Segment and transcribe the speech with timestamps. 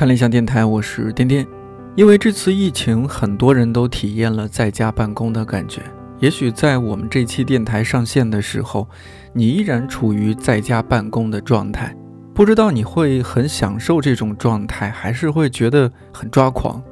[0.00, 1.46] 看了一下电台，我是颠颠。
[1.94, 5.82] 因为这次疫情，很多人都体验了在家办公的感觉。
[6.20, 8.88] 也许在我们这期电台上线的时候，
[9.34, 11.94] 你依然处于在家办公的状态。
[12.32, 16.82] 不知道你会很享受这种状态，还是会觉得很抓狂？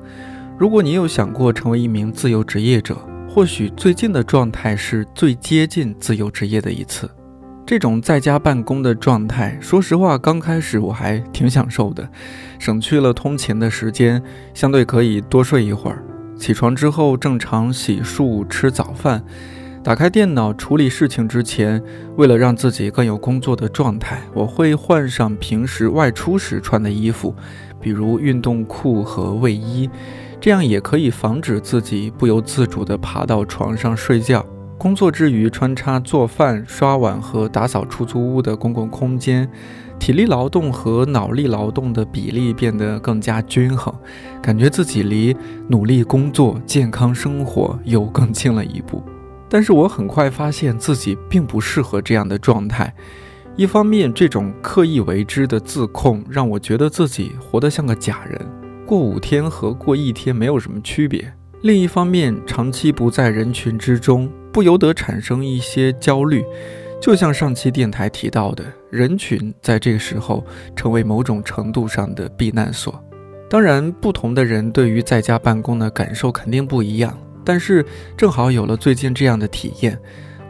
[0.59, 2.95] 如果你有想过成为一名自由职业者，
[3.27, 7.11] 或许最近的状态是最接近自由职业的一次。
[7.69, 12.09] 这种在家办公的状态，说实话，刚开始我还挺享受的，
[12.59, 14.23] 省去了通勤的时间，
[14.55, 16.03] 相对可以多睡一会儿。
[16.39, 19.23] 起床之后正常洗漱、吃早饭，
[19.85, 21.83] 打开电脑处理事情之前，
[22.17, 27.35] 为了让自己更有工作的状态，我会换上平时外出时穿的衣服，
[27.83, 29.91] 比如运动裤和卫衣，
[30.41, 34.43] 这样也可以防止自己不由自主地爬到床上睡觉。
[34.79, 39.51] 工作之余穿插做饭、刷碗和打扫出租屋的公共空间，
[39.98, 43.93] 体力劳动和脑力劳动的比例变得更加均衡，
[44.40, 49.02] 感觉自己离努力工作、健康生活又更近了一步。
[49.48, 52.95] 但是我很快发现自己并不适合这样的状态。
[53.57, 58.40] 一方面，这种刻意为之的自控让我觉得自己活得像个假人，
[58.87, 61.24] 过五天和过一天没有什么区别；
[61.63, 64.31] 另一方面，长期不在人群之中。
[64.53, 66.44] 不由得产生一些焦虑，
[67.00, 70.44] 就像上期电台提到的，人群在这个时候
[70.75, 73.03] 成为某种程度上的避难所。
[73.50, 77.84] 当然，不同的人对于在家办公的感受肯定不一样，但是
[78.16, 79.99] 正好有了最近这样的体验，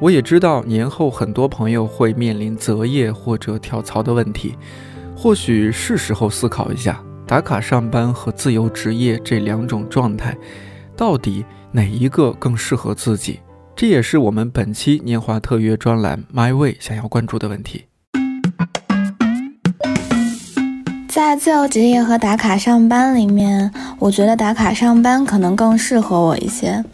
[0.00, 4.56] 我也知道年后很多朋友会面临择业或者跳槽的问题，
[5.16, 10.36] 或许是时候思考一下，打卡上班和自由职业这两种状态，
[10.96, 13.38] 到底哪一个更适合自己。
[13.80, 17.84] 这也是我们本期年华特约专栏《My Way》想要关注的问题。
[21.06, 26.84] 在自由职业和打卡上班里面，我觉得打卡上班可能更适合我一些，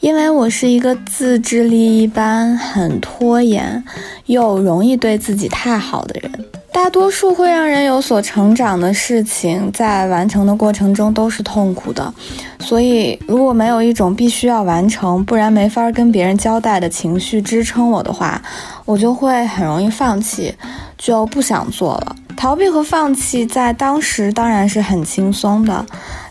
[0.00, 3.82] 因为我是一个自制力一般、很拖延
[4.26, 6.44] 又容易对自己太好的人。
[6.72, 12.12] 大多数会让人有所成长的事情，在完成的过程中都是痛苦的，
[12.60, 18.40] 所以如果没有一种必须要完成，不然没法跟别人交代的情绪支撑我的话，
[18.86, 20.54] 我就会很容易放弃，
[20.96, 22.16] 就不想做了。
[22.36, 25.84] 逃避和放弃在当时当然是很轻松的，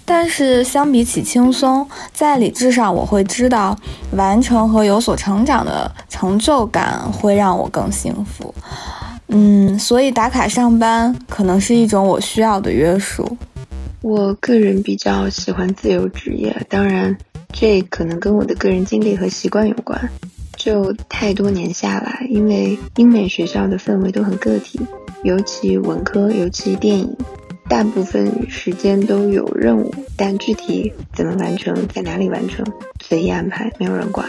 [0.03, 3.77] 但是相比起轻松，在理智上我会知道，
[4.13, 8.53] 完成和有所成长的成就感会让我更幸福。
[9.33, 13.37] 嗯，所以打卡上班可能是一种我需要的约束。
[14.01, 17.15] 我个人比较喜欢自由职业，当然
[17.53, 19.99] 这可能跟我的个人经历和习惯有关。
[20.57, 24.79] 就太多年下来，因为英美学校的氛围都很个体，
[25.23, 27.15] 尤其文科，尤其电影，
[27.69, 32.65] 大部分时间都有任务，但具体怎么完成，在哪里完成，
[33.01, 34.27] 随意安排，没有人管。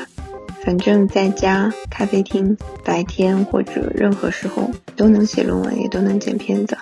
[0.64, 6.76] 反正在家、咖啡厅、白天或者任何时候都能写论文，也都能剪片子，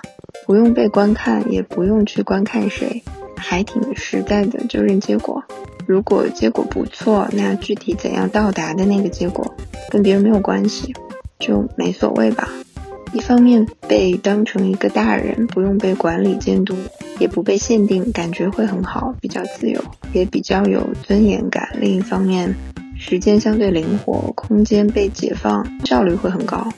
[0.45, 3.01] 不用被观看，也不用去观看谁，
[3.35, 5.43] 还挺实在的，就认结果。
[5.87, 9.55] 如果结果不错，那具体怎样到达的那个结果
[9.89, 10.93] 跟别人没有关系，
[11.39, 12.47] 就没所谓吧。
[13.13, 16.75] 一方面被当成一个大人，不用被管理监督，
[17.17, 19.83] 也不被限定，感觉会很好，比较自由，
[20.13, 21.67] 也比较有尊严感。
[21.79, 22.55] 另一方面。
[23.03, 26.71] 时间相对灵活，空间被解放，效率会很高。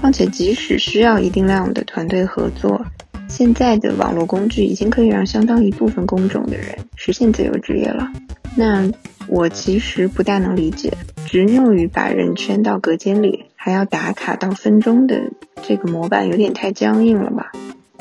[0.00, 2.80] 况且，即使需要一定量的团队合作，
[3.28, 8.08] 现在的网络工具已经可以让相当一部分工种的人实现自由职业了。
[8.54, 8.88] 那
[9.26, 15.20] 我其实不大能理解，执拗于把人圈到隔间里，还要打卡到分钟的
[15.66, 17.50] 这个模板，有点太僵硬了吧？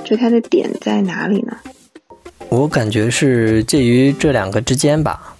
[0.03, 1.57] 就它的点在哪里呢？
[2.49, 5.34] 我感觉是介于这两个之间吧。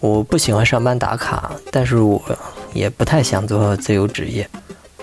[0.00, 2.20] 我不喜欢上班打卡，但是我
[2.72, 4.48] 也不太想做自由职业。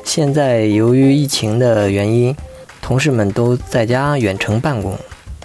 [0.03, 2.35] 现在由于疫情的原因，
[2.81, 4.97] 同事们都在家远程办公，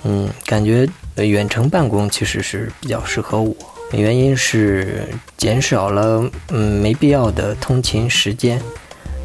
[0.04, 3.54] 嗯，感觉远程办公其实是比较适合我。
[3.92, 5.06] 原因是
[5.36, 8.58] 减少了嗯没必要的通勤时间，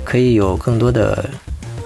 [0.04, 1.30] 可以有更多的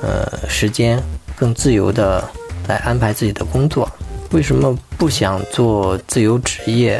[0.02, 1.00] 呃时间，
[1.36, 2.28] 更自由的
[2.68, 3.88] 来安排自己的工作。
[4.32, 7.00] 为什么不想做自由职业？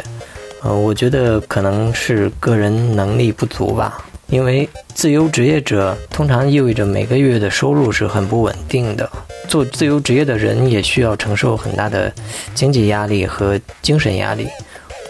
[0.62, 9.10] 呃，我觉得可能是个人能力不足吧，因为自由职业者通常意味着每个月的收入是很不稳定的。
[9.48, 12.12] 做自由职业的人也需要承受很大的
[12.54, 14.46] 经济压力和精神压力，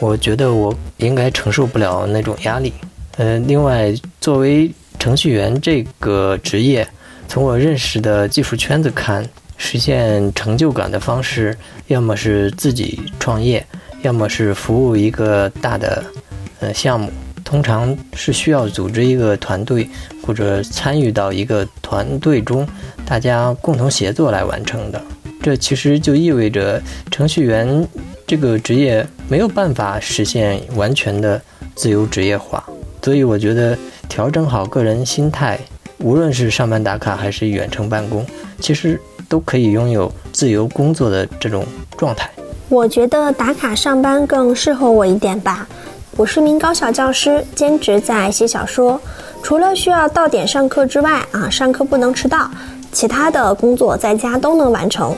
[0.00, 2.72] 我觉得我应该承受不了那种压力。
[3.18, 6.88] 呃，另外，作为程序员这个职业，
[7.28, 9.28] 从我认识的技术圈子看。
[9.64, 11.56] 实现成就感的方式，
[11.86, 13.64] 要么是自己创业，
[14.02, 16.04] 要么是服务一个大的
[16.60, 17.10] 呃项目。
[17.44, 19.86] 通常是需要组织一个团队，
[20.24, 22.66] 或者参与到一个团队中，
[23.04, 24.98] 大家共同协作来完成的。
[25.42, 27.86] 这其实就意味着程序员
[28.26, 31.42] 这个职业没有办法实现完全的
[31.74, 32.64] 自由职业化。
[33.02, 33.76] 所以我觉得
[34.08, 35.60] 调整好个人心态，
[35.98, 38.24] 无论是上班打卡还是远程办公，
[38.60, 38.98] 其实
[39.28, 41.66] 都可以拥有自由工作的这种
[41.98, 42.30] 状态。
[42.72, 45.68] 我觉得打卡上班更适合我一点吧。
[46.16, 48.98] 我是名高小教师，兼职在写小说。
[49.42, 52.50] 除了需要到点上课之外，啊，上课不能迟到，
[52.90, 55.14] 其他的工作在家都能完成。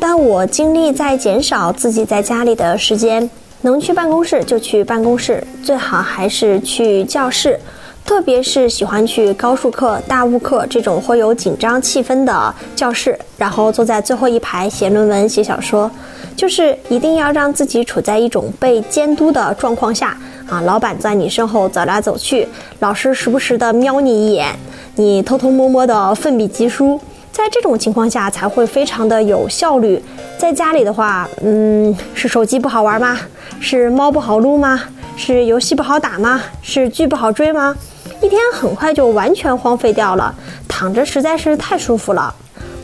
[0.00, 3.28] 但我精力在减少自己在家里的时间，
[3.60, 7.60] 能去办公室就去办公室，最好还是去教室。
[8.06, 15.90] 特别是喜欢去高数课、大物课这种会有紧张气氛的教室，然后坐在最后一排写论文、写小说，
[16.36, 20.16] 就是一定要让自己处在一种被监督的状况下
[20.48, 20.60] 啊！
[20.62, 22.46] 老板在你身后走来走去，
[22.80, 24.54] 老师时不时的瞄你一眼，
[24.96, 27.00] 你偷偷摸摸的奋笔疾书，
[27.32, 30.02] 在这种情况下才会非常的有效率。
[30.36, 33.18] 在家里的话，嗯，是手机不好玩吗？
[33.60, 34.82] 是猫不好撸吗？
[35.16, 36.42] 是游戏不好打吗？
[36.60, 37.74] 是剧不好追吗？
[38.20, 40.34] 一天很快就完全荒废掉了，
[40.66, 42.34] 躺着实在是太舒服了。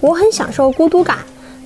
[0.00, 1.18] 我很享受孤独感，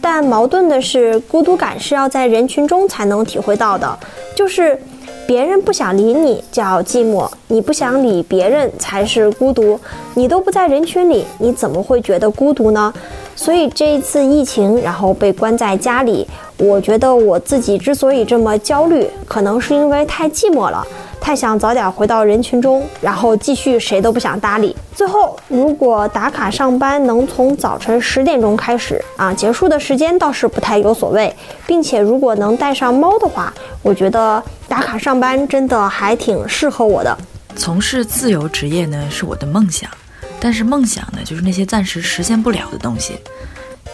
[0.06, 3.98] 但矛盾的是，孤独感是要在人群中才能体会到的，
[4.36, 4.78] 就是
[5.26, 9.80] 别人不想理你叫寂寞，你不想理别人才是孤独。
[10.12, 12.92] 你都不在人群里，你怎么会觉得孤独呢？
[13.34, 16.28] 所以这一次疫情，然后被关在家里，
[16.58, 20.86] 我觉得我自己之所以这么焦虑，可能是因为太寂寞了。
[21.24, 24.76] 太想早点回到人群中，然后继续谁都不想搭理。
[24.94, 31.34] 最后，如果打卡上班能从早晨十点钟开始啊，结束的时间倒是不太有所谓，
[31.66, 33.50] 并且如果能带上猫的话，
[33.80, 37.16] 我觉得打卡上班真的还挺适合我的。
[37.56, 39.90] 从事自由职业呢是我的梦想，
[40.38, 43.14] 但是梦想呢就是那些暂时实现不了的东西。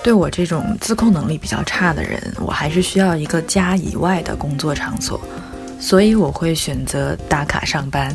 [0.03, 5.21] 对我这种自控能力比较差的人，我还是需要一个家以外的工作场所。
[5.81, 8.15] 所以我会选择打卡上班，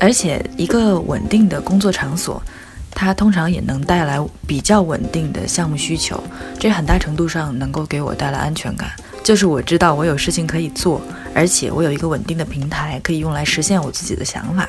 [0.00, 2.42] 而且一个稳定的工作场所，
[2.90, 6.20] 它通常也能带来比较稳定的项目需求，
[6.58, 8.90] 这很大程度上能够给我带来安全感。
[9.22, 11.00] 就是我知道我有事情可以做，
[11.34, 14.68] 而且我有一个稳定的平台可以用来实现我自己的想法。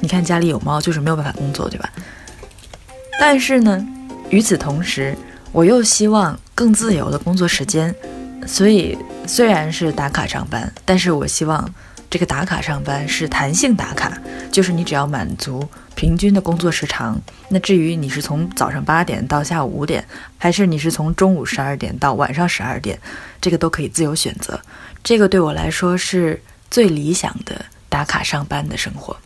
[0.00, 1.88] 你看家里有猫，就是没有办法工作，对吧？
[3.20, 3.86] 但是呢，
[4.30, 5.16] 与此同时，
[5.52, 7.94] 我又希望更自由的工作时间。
[8.46, 8.96] 所以，
[9.26, 11.72] 虽然是打卡上班，但是我希望
[12.08, 14.16] 这个打卡上班是弹性打卡，
[14.50, 17.20] 就是你只要满足平均的工作时长。
[17.50, 20.02] 那至于你是从早上八点到下午五点，
[20.38, 22.98] 还是你是从中午十二点到晚上十二点，
[23.40, 24.58] 这个都可以自由选择。
[25.04, 26.40] 这个对我来说是
[26.70, 29.16] 最理想的打卡上班的生活。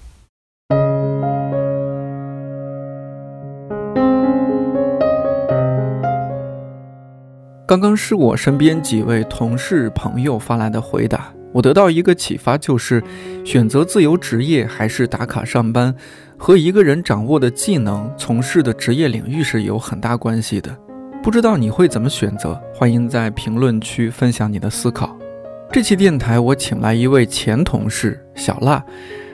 [7.72, 13.02] 刚刚是我身边几位同事朋友发来的回答，我得到一个启发，就是
[13.46, 15.94] 选择自由职业还是打卡上班，
[16.36, 20.76] 和一个人掌握的技能、从事的职业领域是有很大关系的。
[21.22, 22.60] 不知道你会怎么选择？
[22.74, 25.16] 欢迎在评论区分享你的思考。
[25.72, 28.84] 这期电台我请来一位前同事小辣，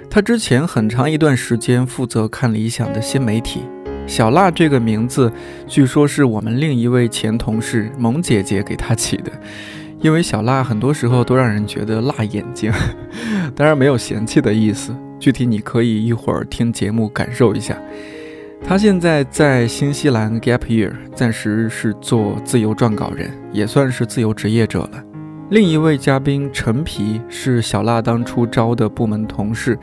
[0.08, 3.62] 他之前很长一段时间负责看理想的新媒体。
[4.08, 5.30] 小辣这个名字，
[5.66, 9.30] 据说是我们另一位前同事萌姐姐给她起的，
[10.00, 12.72] 因为小辣很多时候都让人觉得辣眼睛，
[13.54, 14.96] 当然没有嫌弃的意思。
[15.20, 17.76] 具体你可以一会儿听节目感受一下。
[18.64, 25.04] 他现在在新西兰 Gap Year，暂时是做自由撰稿人，也算是自由职业者了。
[25.50, 29.78] 另一位嘉宾陈皮是小辣当初招的部门同事，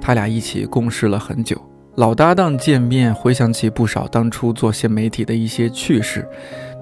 [0.00, 1.60] 他俩一起共事了很久。
[1.96, 6.28] 老搭档见面，回想起不少当初做新媒体的一些趣事，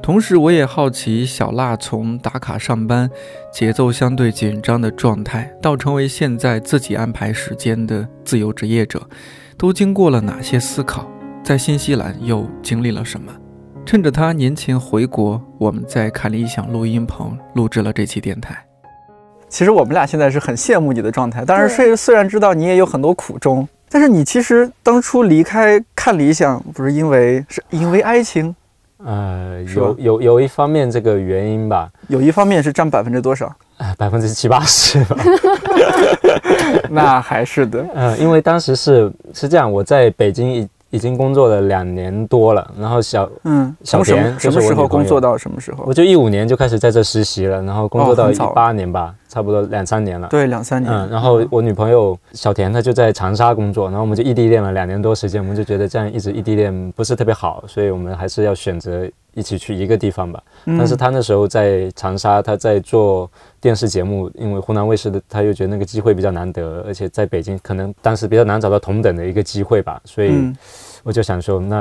[0.02, 3.10] 同时我也好奇小辣从打卡上班、
[3.52, 9.06] 节奏相对紧张的状态，到成为现在自己安排时间的自由职业者，
[9.58, 11.06] 都经过了哪些思考，
[11.44, 13.30] 在新西兰又经历了什么？
[13.84, 18.64] 趁着他年前回国，我们在看理想录音棚录制了这期电台。
[19.50, 23.68] 其实我们俩现在是很羡慕你的状态，但是虽虽然知道你也有很多苦衷。
[23.92, 28.56] 但是你其实当初离开看理想，不是因为是因为爱情，
[29.04, 33.54] 呃，有有有一方面这个原因吧，有一方面是占百分之多少？
[33.98, 35.16] 百分之七八十吧。
[36.88, 45.84] 那还是的，嗯，因为当时是是这样，我在北京已已经工作了两年多了，然后小嗯，小么田什么时候工作到什么时候？
[45.86, 45.92] 我？
[45.92, 50.28] 就一五年就开始在这实习了，然后工作到一八年吧，差不多两三年了。
[50.28, 50.92] 对，两三年。
[50.92, 60.42] 嗯，然后我女朋友小田她就在长沙工作，然后我们就异地恋了两年多时间，我们就觉得这样一直异地恋不是特别好，所以我们还是要选择一起去一个地方吧。
[60.66, 70.54] 嗯但是她那时候在长沙，她在做电视节目，因为湖南卫视的，她又觉得那个机会比较难得，而且在北京可能当时比较难找到同等的一个机会吧，所以嗯
[71.04, 71.80] 我就想说，那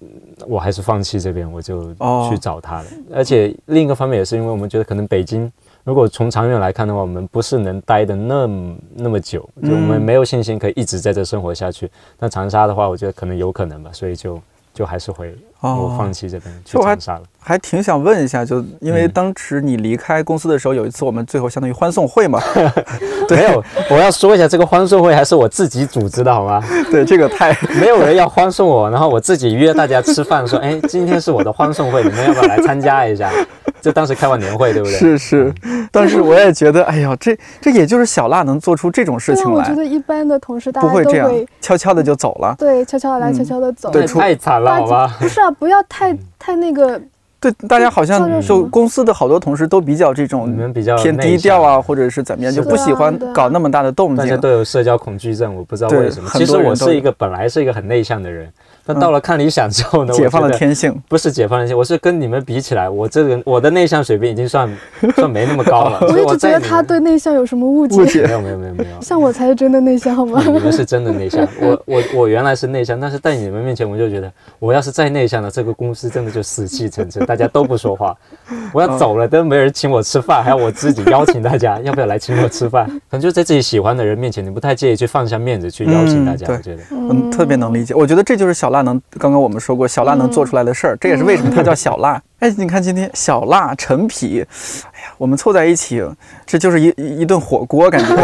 [0.00, 0.08] 嗯
[0.46, 2.86] 我还是放弃这边，我就哦去找他了。
[3.12, 5.52] 而且另一个方面也是因为我们觉得可能北京。
[5.86, 11.88] 如果从长远来看的话，我们不是能待的那么那么久，就我们没有信心可以一直在这生活下去。
[12.18, 14.42] 那长沙的话，我觉得可能有可能吧，所以就
[14.74, 17.22] 就还是会、我放弃这边去就我还长沙了。
[17.40, 22.40] 还挺想问一下，就因为嗯当时你离开公司的时候，有一次我们最后相当于欢送会嘛，
[23.30, 26.60] 没有，我要说一下，这个欢送会还是我自己组织的，好吗？
[26.90, 33.30] 对，这个太 没有人要欢送我，然后我自己约大家吃饭，说，哎，今天是我的欢送会，你们要不要来参加一下？
[33.80, 34.98] 就当时开完年会，对不对？
[34.98, 35.54] 是是，
[35.92, 42.56] 但是我也觉得，哎呀，这这也就是小辣能做出这种事情来，我觉得一般的同事大家不会这样都会悄悄的就走了。
[42.58, 43.90] 对悄悄的来，嗯悄悄的走。
[43.92, 45.16] 对太太惨了，好吧？
[45.20, 47.00] 不是啊，不要太太那个，
[47.38, 54.16] 对，大家好像就公司的好多同事都比较这种你们比较偏低调啊，或者是怎么样，就不喜欢搞那么大的动静。
[54.16, 56.30] 大家都有社交恐惧症，我不知道为什么。
[56.32, 58.50] 其实我是一个本来是一个很内向的人，
[58.86, 60.94] 但到了看理想之后呢，解放了天性。
[61.08, 64.68] 不是解放了天性，我是跟你们比起来，我这个我的内向水平已经算
[65.14, 65.98] 算没那么高了。
[66.08, 68.00] 我所以一直觉得他对内向有什么误解。
[68.00, 70.42] 误解没有没有没有没有，像我才是真的内向，好吗？
[70.46, 78.16] 你们是真的内向，我我我原来是内向，但是在你们面前我就觉得，我要是再内向了，这个公司真的就死气沉沉，大家都不说话。
[78.72, 82.86] 我要走了，都没人请我吃饭，还要我自己邀请大家， 要不要来请我吃饭？
[83.10, 86.82] 可能就在自己喜欢的人面前，你不太介意去放下面子去邀请大家，我觉得。
[86.90, 87.94] 嗯，特别能理解。
[87.94, 92.20] 我觉得这就是小辣能，刚刚我们说过，小辣能做出来的事儿，这也是为什么它叫小辣。
[92.38, 96.04] 哎，你看今天小辣陈皮，哎呀，我们凑在一起，
[96.44, 98.14] 这就是一一一顿火锅，感觉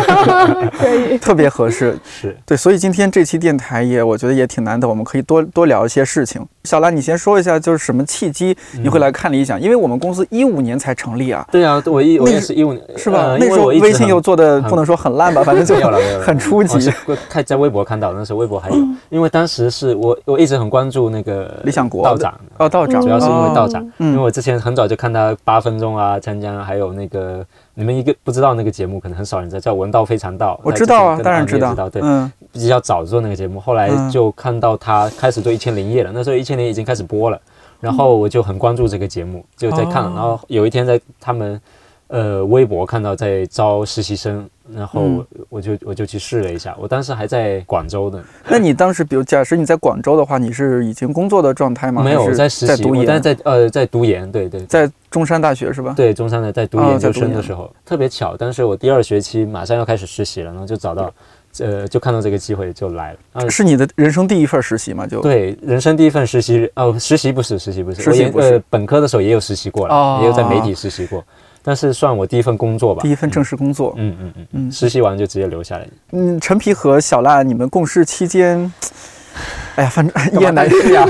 [0.78, 1.16] 可以。
[1.16, 1.98] 特别合适。
[2.04, 6.46] 是，对，所以今天这期电台也，我觉得也挺难得，我们可以多多聊一些事情。
[6.64, 9.60] 小兰，你先说一下，就是什么契机你会来看理想？
[9.60, 13.18] 因为我们公司一五年才成立啊，对啊，我一我也是一五年，是吧？
[13.18, 15.74] 呃那时候微信又又做的不能说很烂吧， 反正就
[16.20, 16.80] 很初级。
[16.80, 16.92] 是。
[17.28, 18.76] 看在微博看到，那时候微博还有，
[19.10, 24.12] 因为当时是我我一直很关注那个理想国道长，哦，道长，主要是因为道长，嗯。
[24.12, 30.54] 因为我之前很早就看他八分钟啊，江江，还有那个你们一个不知道那个节目，可能很少人知道，叫《文道非常道》。
[30.62, 37.40] 我知道啊，当然知道知道，，对，嗯比较早做那个节目，后来嗯就看到他开始做《一千零一夜》了，那时候《一千零》已经开始播了，
[37.80, 41.58] 然后我就很关注这个节目，就在看，哦然后有一天在他们
[42.12, 45.26] 呃微博看到在招实习生，然后嗯。
[45.48, 52.02] 我就我就去试了一下，我当时还在广州呢，那你当时，比如假设你在广州的话，你是已经工作的状态吗？
[52.02, 53.04] 没有在实习，在读研？
[53.04, 55.92] 但是，在呃在读研，对对，在中山大学是吧？
[55.94, 56.98] 对，中山的在读哦研。
[56.98, 61.12] 究生的时候，特别巧，当时我第二学期马上要开始实习了，然后就找到，
[61.58, 63.18] 呃，就看到这个机会就来了。
[63.34, 65.06] 啊，是你的人生第一份实习吗？
[65.06, 68.54] 就对，人生第一份实习，哦，实习不是，实习不是，实习不是。
[68.54, 70.18] 呃本科的时候也有实习过了，哦。
[70.22, 71.22] 也有在媒体实习过，
[71.62, 73.02] 但是算我第一份工作吧。
[73.02, 73.94] 第一份正式工作。
[73.96, 75.86] 嗯嗯嗯嗯嗯，实习完就直接留下来。
[76.10, 78.72] 嗯，陈皮和小辣，你们共事期间，
[79.76, 81.06] 哎呀，反正一言难尽呀，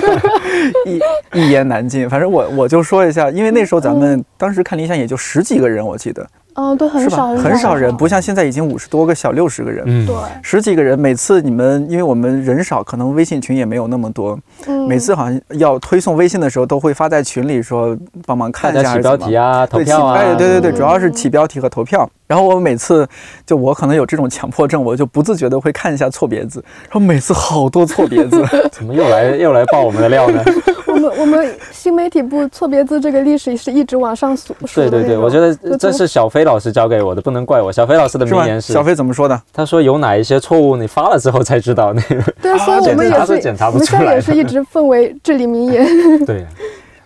[0.86, 2.08] 一一言难尽。
[2.08, 6.26] 反正我我就说一下，因为那时候咱们当时看理想也就十几个人，我记得。
[6.54, 7.16] 嗯，对，很是吧？
[7.16, 9.82] 少，很少人，不像现在已经五十多个小六十个人。
[9.86, 10.06] 嗯。
[10.06, 20.76] 对，十几个人，每次你们因为我们人少，可能微信群也没有那么多，嗯，每次好像要推送微信的时候，都会发在群里说帮忙看一下起标题啊，投票啊，哎，对对对，嗯。
[20.76, 22.06] 主要是起标题和投票。
[22.26, 23.06] 然后我每次
[23.44, 28.42] 就我可能有这种强迫症，我就不自觉的会看一下错别字，然后每次好多错别字，
[28.72, 30.42] 怎么又来又来爆我们的料呢？
[30.86, 37.72] 我们我们新媒体部错别字这个历史是一直往上数数对对对，我觉得这是小飞老师教给我的，不能怪我。
[37.72, 38.26] 小飞老师的？
[38.26, 39.40] 名言是小，飞怎么说的？
[39.52, 45.86] 他说有哪一些错误你发了之后才知道那个， 对，所以我们也是查是检查不我们出来的现在也是一直奉为至理名言。
[46.26, 46.46] 对，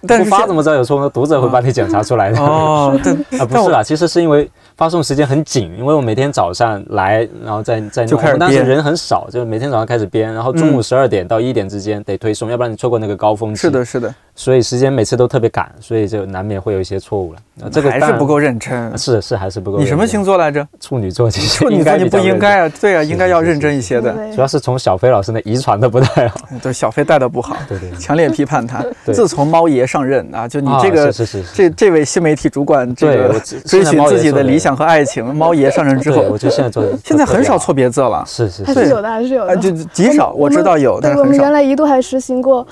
[0.06, 1.08] 但是现不发怎么知道有错呢？
[1.08, 2.40] 读者会帮你检查出来的。
[2.40, 8.10] 哦，对，啊，不是啦，其实是因为发送时间很紧，因为我每天早上来，然后再再弄。
[8.10, 13.62] 就开始我们当时人很少，就是每天早上开始编，然后中午十二点到一点之间得推送，要不然你错过那个高峰期。
[13.62, 17.38] 是的，，是的，所以时间每次都特别赶，所以就难免会有一些错误了。
[17.54, 18.96] 那这个还是不够认真。
[18.96, 19.78] 是是还是不够。
[19.78, 20.22] 你什么星？
[20.22, 20.66] 座来着？
[20.78, 24.12] 处女座，其 实处女座你不应该啊，对啊，应该要认真一些的。
[24.34, 26.36] 主要是从小飞老师那遗传的不太好。
[26.62, 28.84] 对，小飞带的不好， 对对对强烈批判他。
[29.06, 37.86] 自从猫爷上任啊，就你啊这个是是是是这这位新媒体主管，这个追寻自己的的理想和爱情，猫爷上任之后，我后，觉得现在做的现在很少错别。
[37.88, 38.24] 字了。
[38.26, 39.56] 是是是，还是有的，还是有啊，的。
[39.56, 41.52] 就极少，我知道有，但是很少我们原。
[41.52, 42.66] 来一度还实行过，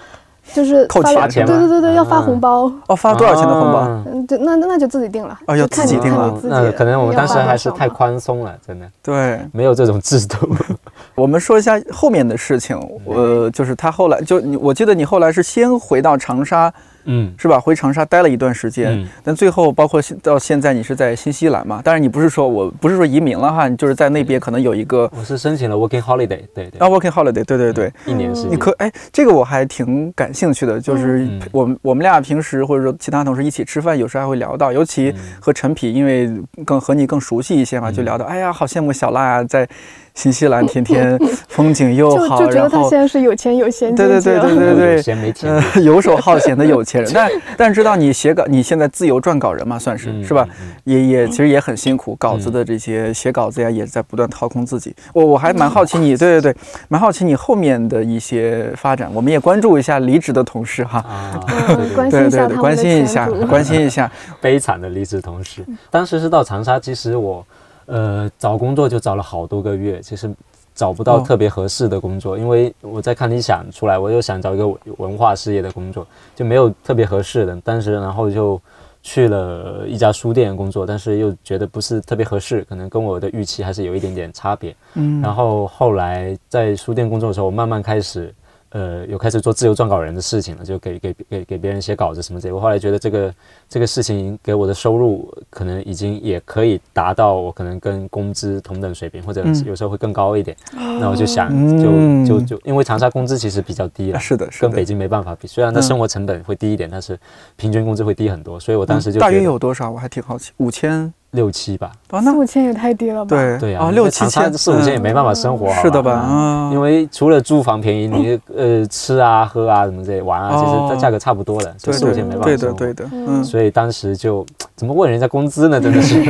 [0.53, 2.71] 就是扣钱对对对对，要发啊红包。
[2.87, 3.79] 哦，发多少钱的红包？
[3.79, 5.39] 啊嗯，对，那那就自己定了。
[5.47, 10.49] 哦要自己定了自己那可能我们当时还是太宽松了，真的对，没有这种制度。
[11.15, 12.79] 我们说一下后面的事情。
[13.07, 16.73] 呃，就是他后来就你，我记得你后来是先回到长沙，
[17.05, 17.59] 嗯是吧？
[17.61, 21.81] 回长沙待了一段时间，嗯，但最后包括现到现在，你是在新西兰嘛？
[21.83, 27.93] 当然你不是说我不是说移民了哈，你就是在那边可能有一个我是申请了 working holiday，对对啊 working holiday，对对对。
[28.07, 28.51] 一年时间。
[28.53, 36.31] 你可哎，这个我还挺感兴趣的，就是嗯我们我们俩平时或者说其他同事一起吃饭，有时候还会聊到，尤其嗯和陈皮，因为
[36.65, 39.69] 更和你更熟悉一些嘛，就聊到，哎呀，好羡慕小辣啊，在
[40.15, 41.19] 新西兰天天
[41.49, 50.47] 风景又好，就就觉然后得他现在是有钱有闲对对对对对对有闲没钱呃，游手好闲的有钱人， 但但知道你写稿，你现在自由撰稿人嘛，算是、嗯是吧？？
[50.61, 54.95] 嗯也也其实也很辛苦，稿子的这些写稿子呀，也在不断掏空自己。
[55.15, 56.57] 我我还蛮好奇你，对对对，
[56.89, 59.11] 蛮好奇你后面的一些发展。
[59.15, 61.03] 我们也关注一下离职的同事哈，
[61.49, 64.11] 对对关对关心一下，关心一下。
[64.43, 65.65] 悲惨的离职同事。
[65.91, 67.45] 当时是到长沙，其实我
[67.87, 70.31] 呃找工作就找了好多个月，其实
[70.75, 74.67] 找不到哦特别合适的工作，因为我在看理想出来，我又想找一个
[74.99, 77.57] 文化事业的工作，就没有特别合适的。
[77.61, 78.61] 当时然后就
[79.03, 84.75] 去了一家书店工作，但是又觉得不是特别合适，可能跟我的预期还是有一点点差别。
[84.95, 88.35] 嗯，然后后来在书店工作的时候，我慢慢开始，
[88.75, 92.53] 呃，有开始做自由撰稿人的事情了，就给给给给别人写稿子什么之类。
[92.53, 93.35] 我后来觉得这个
[93.69, 100.57] 这个事情给我的收入可能已经也可以达到我可能跟工资同等水平，或者嗯有时候会更高一点。
[100.73, 104.67] 那我就想嗯就就就因为长沙工资其实比较低了，是的，是的。
[104.67, 105.47] 跟北京没办法比。
[105.47, 107.17] 虽然它嗯生活成本会低一点，但是
[107.55, 108.59] 平均工资会低很多。
[108.59, 109.89] 所以我当时就大约有多少？
[109.89, 111.93] 我还挺好奇，五千六七吧。
[112.11, 113.29] 哦，那四五千也太低了吧？
[113.37, 116.13] 对对啊，啊，六七千，四五千也嗯没办法生活，好是的吧？
[116.13, 122.79] 啊，因为除了租房便宜，你呃吃啊、喝啊什么这些玩啊，其实它价格差不多的，所对以四五千没办法对生活。
[122.79, 125.81] 的对的，所以当时就怎么问人家工资呢？
[125.81, 126.23] 真的是，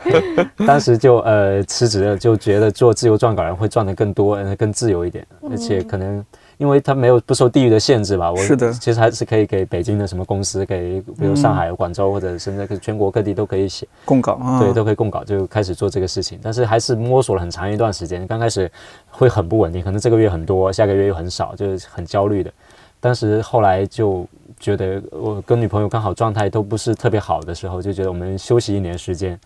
[0.66, 6.24] 当时就呃辞职了，就觉得做自由撰稿人会赚得更多，呃更自由一点，而且可能。
[6.62, 16.38] 因为它没有不受地域的限制吧，我是的其实还是可以给北京的什么公司，给比如上海、广州或者甚至全国各地都可以写，供稿啊，对，都可以供稿，就开始做这个事情。
[16.40, 18.70] 但是还是摸索了很长一段时间，刚开始
[19.10, 22.52] 会很不稳定，可能这个月很多，下个月又很少，就是很焦虑的。
[23.00, 24.24] 当时后来就
[24.60, 29.36] 觉得我跟女朋友刚好状态都不是特别好的时候，就觉得我们休息一年时间，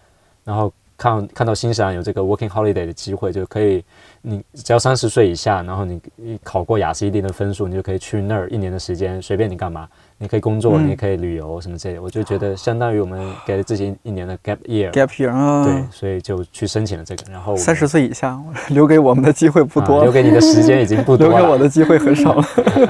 [0.45, 3.85] 然后看看到新西兰有这个 working holiday 的机会，就可以
[4.23, 12.03] 你只要三十岁以下，然后你你考过雅思一定的分数，你就可以去那儿一年的时间，随便你干嘛，你可以工作，嗯你也可以旅游什么之类的。
[12.03, 14.91] 我就觉得相当于我们给了自己一年的 gap year。
[14.91, 18.39] gap year 啊，对，所以就去申请了这个，然后三十岁以下
[18.71, 21.39] 留给我们的机会不多，啊留给你的时间已经不多了。
[21.39, 22.45] 留给我的机会很少了。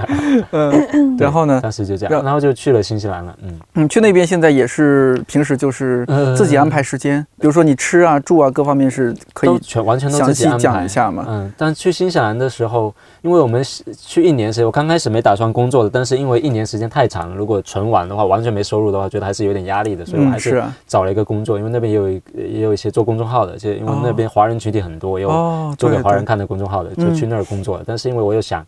[0.53, 1.61] 嗯，然后呢？
[1.63, 3.37] 当时就这样，然后就去了新西兰了。
[3.43, 10.89] 嗯，嗯，去那边现在也是平时就是呃自己安排时间，比如说你吃啊、住啊各方面是可以全完全都详细自己安排讲一。
[10.89, 11.25] 下嘛。
[11.29, 27.15] 嗯，但去新西兰的时候，因为我们是去一年时间，我刚开始没打算工作的，但是因为一年时间太长了，如果纯玩的话，完全没收入的话，觉得还是有点压力的，所以我还嗯，是找了一个工作，因为那边也有也有一些做公众号的，就因为那边华人群体很多，也有哦，做给华人看的公众号的，就嗯。
[27.15, 27.79] 去那儿工作。
[27.79, 27.85] 了。
[27.87, 28.67] 但是因为我又想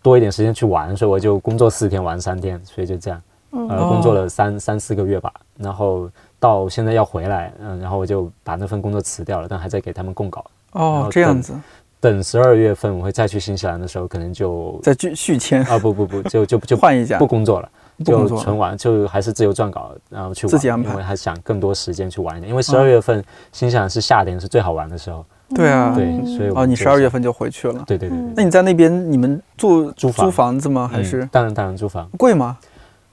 [0.00, 3.20] 多一点时间去玩，所以我就工作四天玩三天，所以就这样，
[3.52, 3.68] 嗯。
[3.68, 6.08] 呃，哦工作了三三四个月吧，然后
[6.38, 10.44] 到现在要回来，嗯，然后我就把那份工作辞掉了，但还在给他们供稿。
[10.72, 11.52] 哦这样子，
[12.00, 15.62] 等十二月份我会再去新西兰的时候，可能就再续续签。
[15.64, 17.68] 啊不不不就就就换一家不工作了。
[18.04, 22.48] 就纯玩，就还是自由撰稿，然后去玩，自己安排因为还想更多时间去玩一点。
[22.48, 25.24] 因为十二月份新西兰是夏天，是最好玩的时候。
[25.54, 27.82] 对啊，对，所以我哦，你十二月份就回去了。
[27.86, 30.88] 对对对那你在那边你们住租房租房子吗？
[30.92, 32.56] 还嗯是当然当然租房贵吗？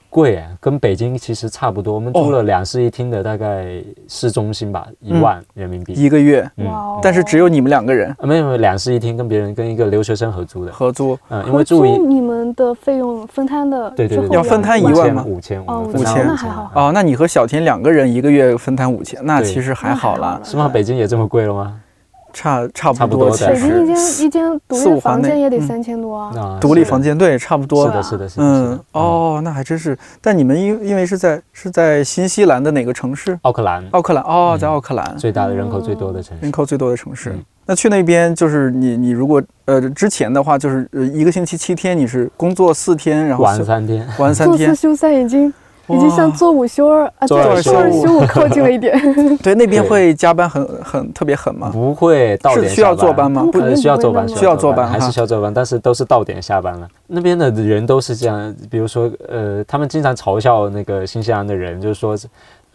[0.10, 1.94] 贵哎，跟北京其实差不多。
[1.94, 5.94] 我们哦租了两室一厅的，大概市中心吧，一嗯万人民币。
[5.94, 10.72] 一个月，嗯哇哦但是只有你们两个人啊没有没有两室一厅，跟别人跟一个留学生合租的。
[10.72, 20.40] 合租，嗯，因为住你们的费用分摊的对对对，要分摊一万吗五千，五千那还好哦，那你和小田两个人一个月分摊五千，那其实还好啦。
[20.44, 20.70] 是吗？
[20.74, 21.80] 北京也这么贵了吗？
[22.38, 26.32] 差差差不多的不多其北京一实间一间独立的四五房间也得嗯三千多啊。
[26.38, 29.98] 啊独立房间对，差不多是的，是的，是的，嗯，哦，那还真是。
[30.22, 33.38] 但你们因因为是在是在新西兰的哪个城市？
[33.42, 37.32] 奥克兰奥克兰哦，嗯在奥克兰，最大的人口最多的城市，人口最多的城市。
[37.32, 45.54] 嗯那去那边就是你你如果呃之前的话就是呃一个星期七天，你是工作四天，然后休玩三天，玩三天，休三已经
[45.90, 48.98] 已经向哇做五休二啊做做二休五二休五靠近了一点。
[49.44, 51.70] 对那边会加班很很特别狠吗？
[51.72, 53.48] 不会到点是需要下坐班吗？
[53.52, 56.88] 不需要坐班，需要坐班还是需要坐班，但是都是到点下班了。
[57.08, 62.16] 那边的人都是这样，比如说，呃，他们经常嘲笑那个新西兰的人，就是说。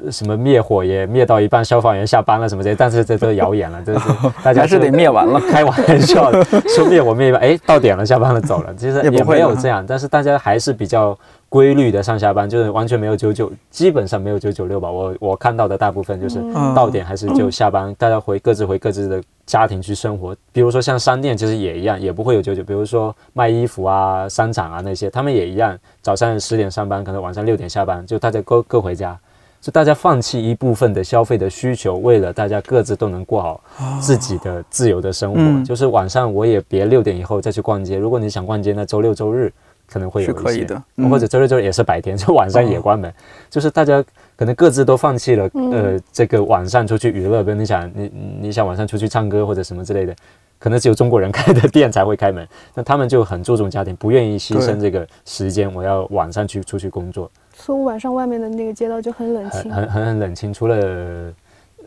[0.03, 4.09] 呃什么灭火也灭到一半，消防员下班了什么之类，但是这都是谣言了，这是
[4.43, 5.39] 大家还是得灭完了。
[5.39, 11.17] 开玩笑的，说灭火灭一半，哎，到点了，下班了，走了，其实也没有这样，但是大家还是比较
[11.53, 14.91] 规律的上下班，就是完全没有九九，基本上没有九九六吧。
[14.91, 20.35] 我我看到的大部分就是嗯到点还是就下班，大家回各自回各自的家庭去生活。
[20.51, 22.65] 比如说像商店，其实也一样，也不会有九九。
[22.65, 29.15] 比如说卖衣服啊、商场啊那些，他们也一样，早上十点上班，可能晚上六点下班，就大家各各回家。
[29.61, 33.61] 就大家放弃一部分的消费的需求，为了大家各自都能过好
[34.01, 35.39] 自己的自由的生活。
[35.39, 37.99] 嗯就是晚上我也别六点以后再去逛街。
[37.99, 39.53] 如果你想逛街，那周六周日
[39.93, 43.13] 可能会有是一些可以的嗯或者周六周日也是白天， 就晚上也关门。
[43.51, 44.03] 就是大家
[44.37, 50.15] 可能各自都放弃了，呃，这个晚上出去娱乐，比如你想你你想晚上出去唱歌或者什么之类的。
[50.59, 57.29] 可能只有中国人开的店才会开门， 那他们就很注重家庭，不愿意牺牲这个时间，我要晚上去出去工作。
[57.53, 59.69] 所以晚上外面的那个街道就很冷清。
[59.73, 61.35] 很很冷清，除了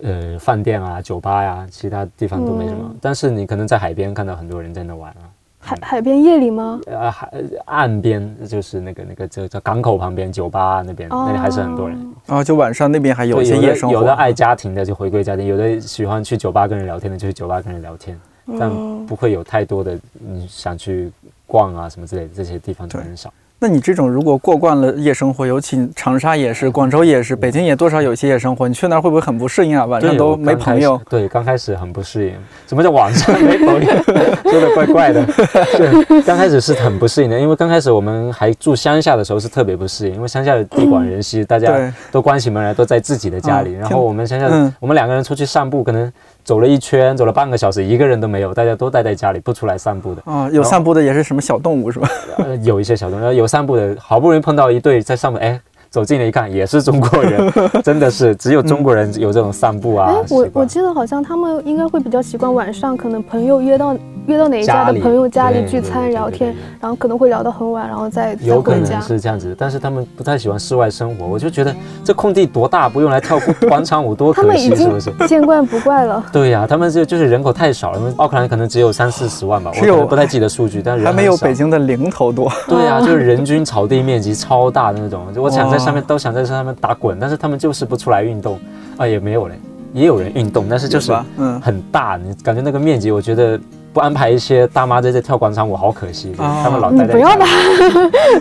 [0.04, 2.80] 呃饭店啊、酒吧呀、其他地方都没什么。
[2.84, 5.24] 嗯但是你可能在海边看到很多人在那玩啊，
[5.66, 6.80] 海海边夜里吗？
[6.86, 7.32] 呃海
[7.66, 11.98] 岸边就是那个那个叫叫港口旁边酒吧那边，那里还是很多人。
[12.28, 18.20] 然后就晚上那边还有一些夜生活，有的爱家庭的就回归家庭，有的喜欢去酒吧跟人聊天的就去酒吧跟人聊天，
[18.60, 21.12] 但嗯不会有太多的你想去
[21.48, 23.34] 逛啊什么之类的这些地方都对很少。
[23.58, 29.86] 那你这种如果过惯了夜生活，尤其长沙也是，广州也是，北京也多少有一些夜生活，你去那儿会不会很不适应啊？
[29.86, 32.34] 晚上都没朋友，对，刚开始很不适应。
[32.68, 33.92] 什么叫晚上没朋友？
[34.52, 35.26] 说的怪怪的。
[35.78, 43.72] 对，刚开始是很不适应的，因为刚开始我们还住乡下的时候是特别不适应，因为乡下的地广人稀，大家都关起门来都在自己的家里。
[43.72, 46.12] 嗯然后我们乡下，嗯我们两个人出去散步，可能
[46.46, 50.22] 走了一圈，走了半个小时，一个人都没有，大家都待在家里，不出来散步的。
[50.26, 52.08] 啊，有散步的也是什么小动物是吧？
[52.38, 55.60] 呃，有一些小动物，有散步的，好不容易碰到一对在上面，哎。
[55.96, 69.00] 走近了一看，也是中国人， 真的是只有中国人有这种散步啊哎，我我记得好像他们应该会比较习惯晚上，可能朋友约到约到哪一家的朋友家里聚餐聊天，然后可能会聊到很晚，然后再再有可能回家。
[69.00, 71.26] 是这样子，但是他们不太喜欢室外生活。
[71.26, 75.12] 我就觉得这空地多大，不用来跳 广场舞多可惜，他们已是不是？
[75.20, 76.22] 经见惯不怪了。
[76.30, 81.56] 对呀、他们就就是人口太少了，因为奥克兰可能只有三四十万吧，我不太记得数据，但是人还没有北。
[81.56, 82.52] 京的零头多。
[82.68, 88.60] 对呀、就是人均草地面积超大的那种，就我想在上面都想在上面打滚，但是他们就是不出来运动，
[88.98, 89.56] 啊也没有嘞，
[89.94, 93.60] 也有人运动，但是就是嗯很大，你感觉那个面积，我觉得
[93.94, 97.46] 不安排一些大妈在这跳广场舞好可惜，哦他们老你待在家里不要把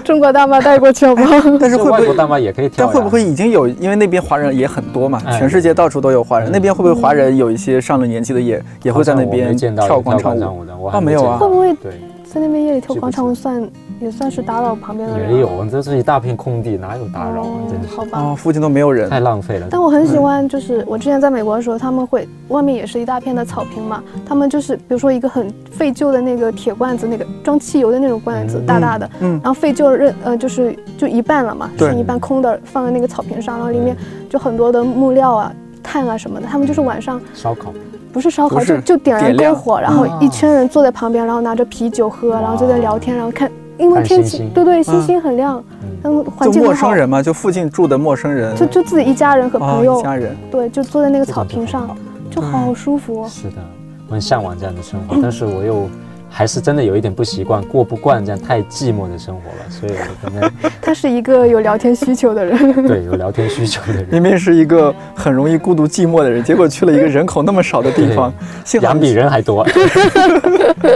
[0.04, 1.32] 中国大妈带过去好不好？
[1.60, 3.68] 但是会不会就外国大妈也可以跳，但会不会已经有？
[3.68, 6.48] 因为那边华人也很多嘛，哎全世界到处都有华人。
[6.48, 10.64] 嗯那边会不会华人有一些上了年纪的也也会在那边跳广场舞？
[10.64, 10.76] 的？
[10.76, 11.92] 我还啊没有啊会不会对，
[12.24, 15.32] 在那边夜里跳广场舞清算也算是打扰旁边的人？
[15.32, 17.58] 没有，这是一大片空地，哪有打扰啊？
[17.70, 18.20] 真哦，是好吧。
[18.20, 19.08] 哦，附近都没有人。
[19.08, 19.66] 太浪费了。
[19.70, 33.96] 但我很喜欢，就是我之前在美国的时候，他们会外面也是一大片的草坪嘛，他们就是比如说一个很废旧的那个铁罐子，那个装汽油的那种罐子，嗯大大的，嗯然后废旧认呃就是就一半了嘛，对剩一半空的放在那个草坪上，然后里面
[34.28, 35.52] 就很多的木料啊、
[35.82, 37.72] 炭啊什么的，他们就是晚上烧烤，
[38.12, 44.38] 不是烧烤，就就点燃篝火，然后一圈人坐在旁边，然后拿着啤酒喝，然后就在聊天，然后看，因为天气星。
[44.40, 46.74] 星对对星星很亮，嗯，嗯，环境很好。
[46.74, 50.00] 陌生人嘛，就附近住的陌生人，就就自己一家人和朋哦，友。
[50.00, 50.36] 一，家人。
[50.50, 51.88] 对，就坐在那个草坪上
[52.30, 53.28] 就好，就好舒服哦。
[53.28, 53.56] 是的，
[54.08, 55.88] 我很向往这样的生活，但是我又
[56.36, 60.50] 还是真的有一点不习惯，过不惯这样太寂寞的生活了， 所以我可能
[60.82, 64.08] 他是一个有聊天需求的人， 对有聊天需求的人。
[64.10, 69.64] 明明是一个很容易孤独寂寞的人，结果去了一个人口那么少的地方，幸好羊比人还多，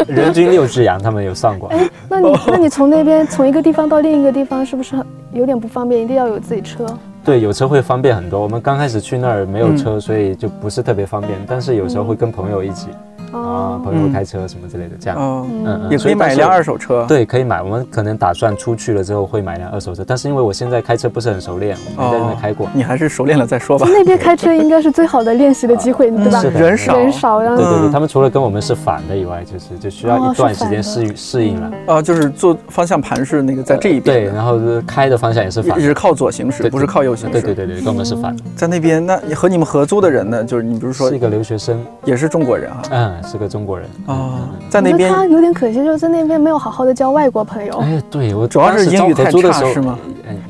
[0.09, 1.69] 人均六只羊，他们有算过。
[1.69, 6.03] 哎，那你那你从那边从一个地方到另一个地方，是不是很有点不方便？
[6.03, 6.85] 一定要有自己车。
[7.25, 8.41] 对，有车会方便很多。
[8.41, 11.33] 我们刚开始去那儿没有嗯车，所以就不是特别方便。
[11.47, 12.89] 但是有时候会跟朋友一起，
[13.33, 15.19] 啊，朋友开车什么之类的，这样。
[15.19, 17.05] 哦，嗯嗯也可以买一辆二手车。
[17.09, 17.63] 对，可以买。
[17.63, 22.69] 我们可能打算出去了之后会买辆二手车，但是因为我现在开车不是很熟练，我没在那边开过。
[22.73, 23.87] 你还是熟练了再说吧。
[23.91, 26.43] 那边开车应该是最好的练习的机会， 对吧？
[26.43, 31.71] 人少人少，然后对对对，他们除了跟我们是反的以外，就是就需要一段时间适适应了。
[31.87, 37.33] 啊，就是坐方向盘是那个在这一边，对，然后开的方向也是反，是靠左行驶，不是靠右行驶。
[37.33, 38.37] 对对对对，跟我们是反。
[38.57, 40.45] 在那边，那和你们合租的人呢？
[40.45, 42.83] 就是你比如说是一个留学生，也是中国人啊。
[42.91, 43.89] 嗯，是个中国人。
[44.07, 47.75] 啊，在那边他有点可惜，就是在那边没有好好的交外国朋友。
[47.79, 49.99] 哎，对我主要是英语太差是吗？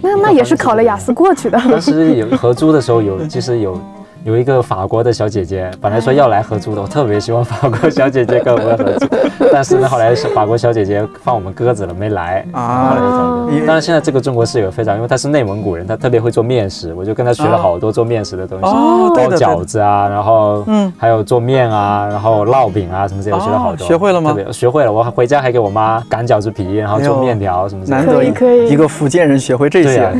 [0.01, 1.59] 那那也是考了雅思过去的。
[1.59, 3.79] 当时有合租的时候有，其实有。
[4.29, 9.07] 有一个法国的小姐姐，本来说要来合租的，我特别希望法国小姐姐跟我们合租，
[9.51, 12.95] 但是呢，后来是法国小姐姐放我们鸽子了，没来啊。
[13.67, 23.87] 当然，现在这个中国室友非常，因为她是内蒙古人，她特别会做面食，我就跟她学了好多做面食的东西，包饺子啊，然后嗯，还有做面啊，然后烙饼啊什么这些，我学了好多。
[23.87, 24.37] 学会了吗？
[24.53, 27.83] 学会了，我回家还给我妈擀饺子皮，然后做面条什么。
[27.87, 30.13] 难得一个福建人学会这些，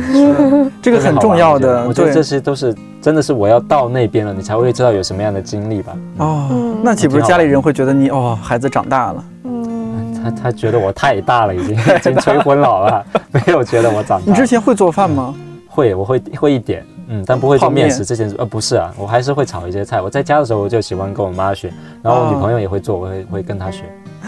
[0.81, 1.85] 这个很重要的。
[1.87, 2.73] 我觉得这些都是。
[3.01, 5.97] 真的是我要到那边了，你才会知道有什么样的经历吧？
[6.17, 9.23] 哦，那岂不是家里人会觉得你哦，孩子长大了？
[9.45, 14.25] 嗯，他他觉得我太大了，已经 已经催婚老了， 没有觉得我长大。
[14.25, 15.33] 你之前会做饭吗？
[15.67, 18.03] 会，我会会一点，嗯，但不会做面食。
[18.03, 20.01] 之前呃不是啊，我还是会炒一些菜。
[20.01, 23.83] 我在家的时候我就喜欢跟我妈学，然后我女朋友也会做，我会会跟她学。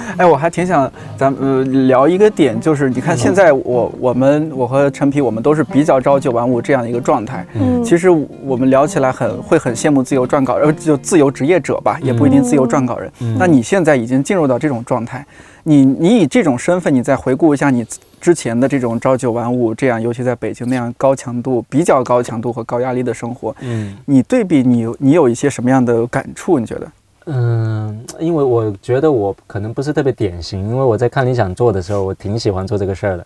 [0.18, 7.46] 哎，我还挺想咱呃聊一个点，就是你看现在我我们我和陈皮我们都是比较朝九晚五这样一个状态。
[7.54, 13.12] 嗯，其实我们聊起来很会很羡慕自由撰稿，呃就自由职业者吧，也不一定自由撰稿人。
[13.38, 15.26] 那你现在已经进入到这种状态，
[15.64, 17.86] 你你以这种身份，你再回顾一下你
[18.20, 26.60] 之前的这种朝九晚五这样，尤其在北京那样高强度、比较高强度和高压力的生活，嗯，你对比你你有一些什么样的感触？
[26.60, 26.88] 你觉得？
[27.26, 33.26] 嗯，因为我觉得我可能不是特别典型，因为我在看你想做的时候，我挺喜欢做这个事儿的。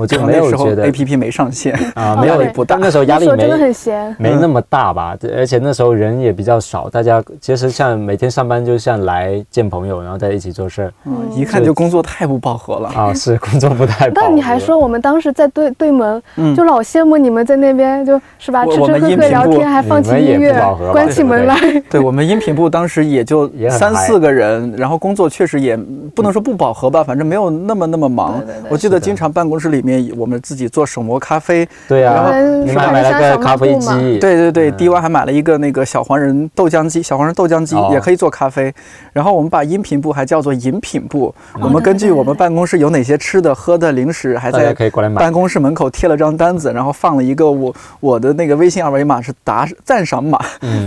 [0.00, 5.14] 我就没有觉得 A P P 没上线 啊，没有不大，那时候压力没很闲，没那么大吧？
[5.36, 10.92] 而且那时候人也比较少，大家其实像每天上班就像来见朋友，然后在一起做事儿。
[11.04, 13.12] 嗯，一看就工作太不饱和了啊！
[13.12, 14.08] 是工作不太。
[14.10, 16.22] 但你还说我们当时在对对门，
[16.56, 20.54] 就老羡慕你们在那边，就是吧，吃吃喝喝聊天，还放起音乐，
[20.92, 21.56] 关起门来。
[21.90, 25.76] 对我们音频部当时也就 三四个人，然后工作确实也
[26.14, 28.40] 不能说不饱和吧，反正没有那么那么忙。
[28.68, 30.70] 我记得经常办公室里面我们自己。
[30.70, 32.30] 做手磨咖啡，对呀，
[32.64, 38.72] 你们还买了个咖啡机，对对对，D Y 还买了一个那个小黄人豆浆机，小黄人豆浆机也可以做咖啡。
[39.12, 44.72] 然后我们把音频部还叫做饮品部，我们根据我们办公室有哪些吃的喝的零食，还在
[45.16, 50.38] 办公室门口贴了张单子，然后放了一个我我的那个微信二维码是打赞赏码，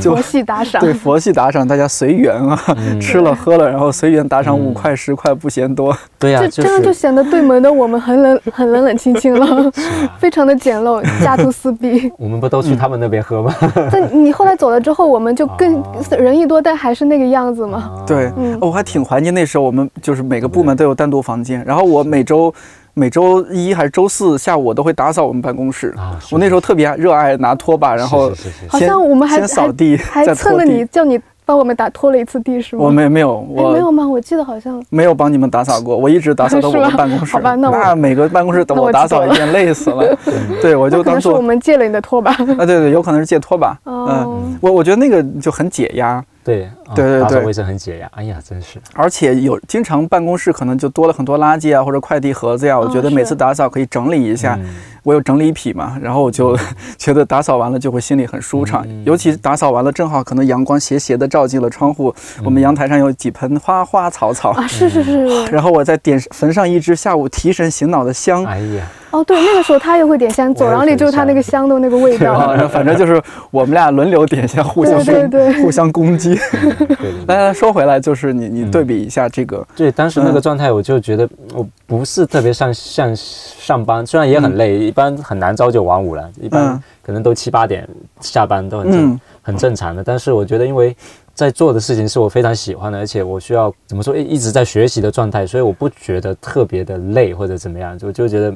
[0.02, 2.58] 就佛系打赏，对佛系打赏，大家随缘啊，
[3.02, 5.94] 吃了喝了，然后随缘打赏五块十块不嫌多。
[6.18, 9.72] 对呀，这样就显得对门的我们很冷很冷冷清清了。
[10.20, 12.12] 非常的简陋， 家徒四壁。
[12.18, 13.54] 我们不都去他们那边喝吗？
[13.92, 17.92] 但你后来走了之后，我们就更人一多，但还是那个样子嘛。
[18.06, 21.64] 对，我还挺怀念那时候，我们就是每个部门都有单独房间。
[21.66, 22.54] 然后我每周
[22.94, 25.94] 每周一还是周四下午，我都会打扫我们办公室。
[26.32, 28.32] 我那时候特别热爱拿拖把，然后
[28.68, 31.20] 好像我们还先扫地，还蹭了你，叫你。
[31.46, 32.86] 帮我们打拖了一次地是吗？
[32.86, 34.08] 我没没有，我没有吗？
[34.08, 37.34] 我记得好像没有帮你们打扫过，我一直打扫到我们办公室。
[37.34, 40.18] 好吧，那那每个办公室等我打扫一遍，累死了。
[40.62, 42.32] 对，我就当做我们借了你的拖把。
[42.32, 43.78] 啊，对对，有可能是借拖把。
[43.86, 46.24] 嗯，我我觉得那个就很解压。
[46.44, 48.10] 对对对对，卫生很解压。
[48.16, 48.80] 哎呀，真是。
[48.94, 52.78] 而且有经常办公室可能就多了很多垃圾啊，或者快递盒子呀。
[52.80, 54.60] 我觉得每次打扫可以整理一下。
[55.04, 56.58] 我有整理癖嘛，然后我就
[56.98, 58.88] 觉得打扫完了就会心里很舒畅。
[59.04, 62.14] 尤其打扫完了，正好可能阳光斜斜的照进了窗户。
[62.42, 65.46] 我们阳台上有几盆花花草草啊，是是是。
[65.48, 68.46] 然后我再点焚上一支下午提神醒脑的香。
[68.46, 68.84] 哎呀。
[69.12, 72.56] 哦，对，那个时候他也会点香，走廊里就是他那个香的那个味道。
[72.70, 76.40] 反正就是我们俩轮流点香，互相对对对互相攻击。
[77.28, 79.66] 来来说回来，就是你你对比一下这个。
[79.76, 87.88] 对，当时那个状态，我就觉得我不是特别像像上班，虽然也很累，一般很难朝九晚五了，一般可能都七八点
[88.22, 90.04] 下班都很正很正常的。
[90.04, 90.96] 但是我觉得，因为
[91.34, 98.54] 在做的事情是我非常喜欢的，而且我需要怎么说，一直在学习的状态，所以我不觉得特别的累或者怎么样，就就觉得。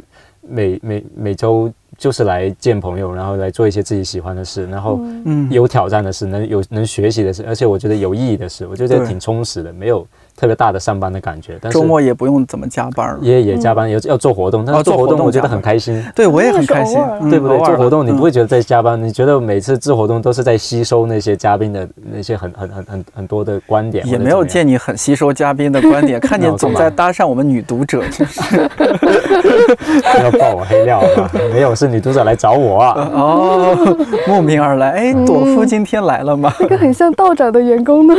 [0.49, 4.99] 每每每周就是来见朋友，然后来做一些自己喜欢的事，然后
[5.49, 10.05] 有挑战的事，能有能学习的事，而且我觉得有意义的事，我觉得挺充实的，没有
[10.37, 11.57] 特别大的上班的感觉。
[11.59, 13.19] 但是周末也不用怎么加班了。
[13.21, 16.97] 也也加班，也要做活动，但哦是做做活动我觉得很开心，对我也很开心
[17.29, 17.57] 对不对？
[17.57, 28.57] 做活动你不嗯会觉得在加班，你觉得每次做活动都是在吸收那些嘉宾的那些很很很很很多的观点，也没有见你很吸收嘉宾的观点， 看你总在搭讪我们女读者，真是
[30.23, 31.31] 要爆我黑料吧？
[31.53, 33.09] 没有，是女读者来找我啊。
[33.13, 33.97] 哦，
[34.27, 34.91] 慕名而来。
[34.91, 36.53] 哎，朵夫今天来了吗？
[36.59, 38.15] 一个很像道长的员工呢。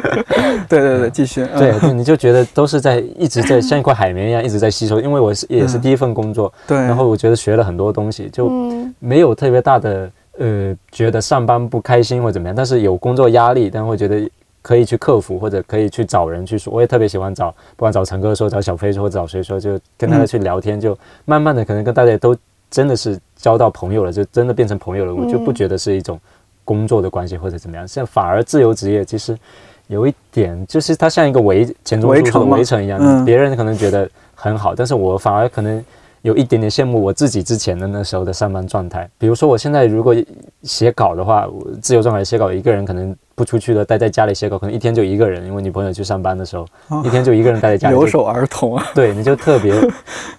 [0.68, 1.46] 对对对，继续。
[1.54, 14.28] 嗯对，对，你就觉得都是在一直在像一块海绵一样一直在吸收，因为我是也是嗯第一份工作，对，然后我觉得学了很多东西，就嗯没有特别大的呃觉得上班不开心或怎么样，但是有工作压力，但会觉得
[14.62, 16.72] 可以去克服或者可以去找人去说。
[16.72, 22.36] 我也特别喜欢找，不管找陈哥说、找小飞说、或者找谁说，就跟大家嗯去聊天，就慢慢的可能跟大家都
[22.70, 26.18] 真的是交到朋友了，就真的变成朋友了，我就不嗯觉得是一种
[26.64, 29.36] 工作的关系或者怎么样，现在反而自由职业其实。
[29.92, 33.24] 有一点就是它像一个围钱钟书的围城围城一样，嗯。
[33.26, 35.84] 别人可能觉得很好，但是我反而可能
[36.22, 39.08] 有一点点羡慕我自己之前的那时候的上班状态。
[39.18, 40.16] 比如说我现在如果
[40.62, 48.86] 写稿的话，我自由状态写稿，一个人可能不出去了，待在家里写稿，可能一天就一个人，因为女朋友去上班的时候，哦一天就一个人待在家里，留守儿童啊。
[48.94, 49.74] 对，你就特别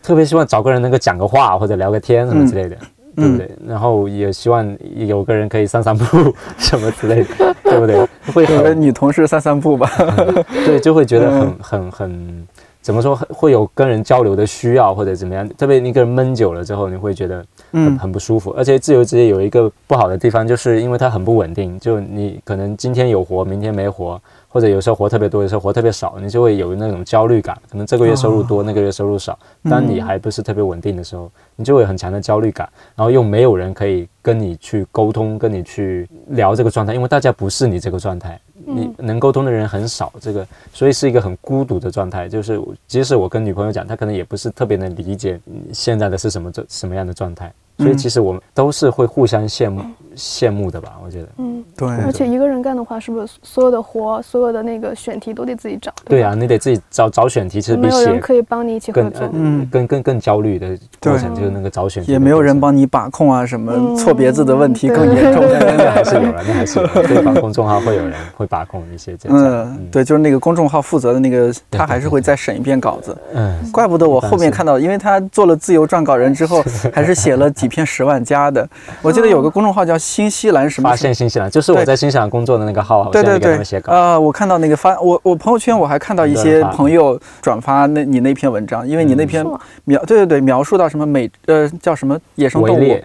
[0.01, 2.77] 特别希望找个人能够讲个话或者聊个天什么之类的，
[3.15, 3.49] 对不对？
[3.67, 8.07] 然后也希望有个人可以散散步什么之类的， 对不对？
[8.33, 9.89] 会和女同事散散步吧。
[10.65, 12.47] 对，就会觉得很嗯很很
[12.81, 15.47] 怎么说，会有跟人交流的需要或者怎么样。
[15.57, 18.53] 特别你一个人闷久了之后，你会觉得很嗯很不舒服。
[18.57, 24.19] 而且自由职业有一个不好的地方，就是因为它很不稳定，就你可能今天有活，明天没活。
[24.53, 27.57] 或者有时候活特别多，有时候活特别少，你就会有那种焦虑感。
[27.71, 29.37] 可能这个月收入多，那个月收入少。
[29.63, 42.29] 当你还不是特别稳定的时候，你就会有很强的焦虑感，然后又没有人可以跟你去沟通，跟你去聊这个状态，因为大家不是你这个状态，你能沟通的人很少，这个所以是一个很孤独的状态。
[42.29, 47.51] 就是即使我跟女朋友讲，她可能也不是特别能理解你现在的是什么状什么样的状态。
[47.79, 49.81] 所以其实我们都是会互相羡慕
[50.15, 50.93] 羡慕的吧？
[51.03, 51.27] 我觉得。
[51.39, 55.91] 嗯，对，而且一个人干的话，是不是所有的活、所有的那个选题都得自己找？
[55.91, 59.27] 吧对啊，，你得自己找找选题，其实比没有人写可以帮你一起合更作。
[59.33, 65.43] 嗯更更更焦虑的过程，就是那个找选题也没有人帮你把控啊，什么嗯错别字的问题更严重。
[65.43, 66.79] 那 那还是有了，那还是。
[67.07, 68.13] 对方公众号会有人
[68.43, 69.15] 会把控一些。
[69.29, 73.17] 嗯，对，就是那个公众号负责的那个，他还是会再审一遍稿子。
[73.33, 78.67] 嗯，怪不得我后面看到，因为他做了自由撰稿人之后， 还是写了几篇十万加的。
[79.01, 83.93] 我记得有个公众号叫新西兰什么发现新西兰就是我在新西兰工作的那个号，对对对我现在给他们写，稿。
[83.93, 89.45] 呃，我看到那个发我我朋友圈我还看到一些朋友转发那你那篇文章，因为你那篇
[89.85, 92.99] 描对对对描述到什么美呃叫什么野生动物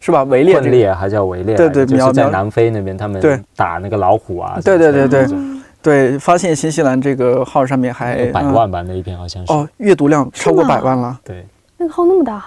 [0.00, 0.24] 是吧？
[0.24, 4.58] 围猎这个猎还叫围猎对对，就是在南非那边他们对打那个老虎啊。
[4.64, 5.26] 对对对对
[5.82, 9.52] 对，发现新西兰这个号上面还百嗯万吧那一篇好像是。
[9.52, 11.18] 哦，阅读量超过百万了。
[11.24, 12.44] 对，那个号那么大，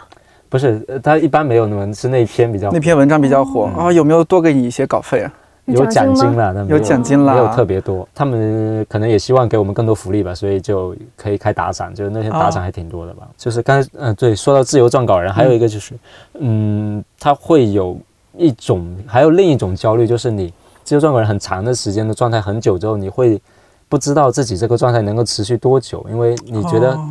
[0.49, 5.31] 不是，呃他一般没有那么，是那篇比较那篇文章比较火嗯啊，有没有多给你一些稿费啊？
[5.65, 6.31] 有奖金？
[6.35, 8.07] 了，有奖金啦没有特别多。
[8.13, 13.27] 他们可能也希望给我们更多福利吧，所以就可以开打赏，就是那天打赏还挺多的吧。
[13.37, 15.95] 就是刚才，嗯、对，说到自由撰稿人，还有一个就是，
[16.39, 17.97] 嗯，他会有
[18.35, 23.41] 一种，还有另一种焦虑，就是你自由撰稿人很长的时间的状态很久之后，你会
[23.87, 27.09] 不知道自己这个状态能够持续多久，因为你觉得哦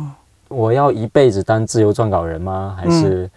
[0.49, 2.75] 我要一辈子当自由撰稿人吗？
[2.77, 3.31] 还嗯是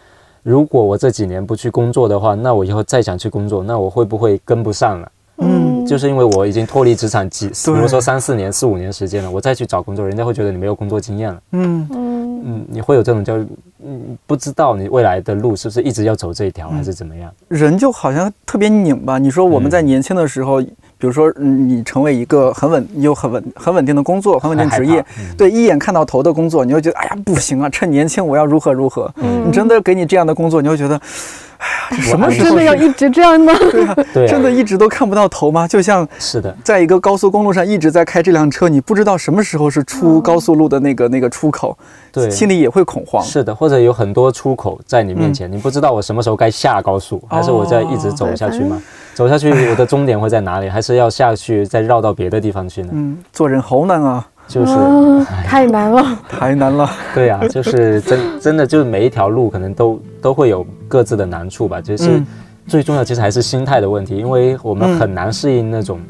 [0.47, 5.13] 如果我这几年不去工作的话，那我以后再想去工作，那我会不会跟不上了？
[5.39, 11.43] 嗯就是因为我已经脱离职场几，比对如说三四年、四五年时间了，我再去找工作，人家会觉得你没有工作经验了。
[11.51, 13.47] 嗯嗯，嗯，你会有这种焦虑，
[13.85, 17.29] 嗯，不知道你未来的路是不是一直要走这一条，还是怎么样？
[17.49, 19.19] 人就好像特别拧巴。
[19.19, 20.63] 你说我们在年轻的时候，
[20.99, 29.13] 比如说嗯你成为一个很稳、你有很稳、很稳定的工作、很稳定职业，嗯对，一眼看到头的工作，你会觉得哎呀不行啊，趁年轻我要如何如何。
[29.17, 31.01] 嗯你真的给你这样的工作，你会觉得，
[31.91, 33.53] 这 什么时候真的要一直这样吗？
[34.13, 35.67] 对啊，真的一直都看不到头吗？
[35.69, 41.77] 就像是的，在一个高速公路上一直在开这辆车，你不知道什么时候是出高速路的那个那个出口，
[42.13, 43.23] 对，心里也会恐慌。
[43.25, 48.81] 是的，或者有很多出口在你面嗯前，你不知道我什么时候该下高速，还是我在一直走下去吗？
[49.15, 50.69] 走下去，我的终点会在哪里？
[50.69, 52.89] 还是要下去再绕到别的地方去呢？
[52.93, 56.19] 嗯，做人好难啊，就是啊太难了。
[56.29, 56.89] 太难了。
[57.15, 61.81] 对啊，就是真 真的就是每一条路可能都 都会有各自的难处吧。
[61.81, 62.27] 就是嗯
[62.67, 66.01] 最重要，其实还是心态的问题，因为我们嗯很难适应那种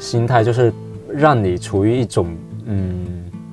[0.00, 0.72] 心态，就是
[1.08, 2.26] 让你处于一种
[2.66, 3.06] 嗯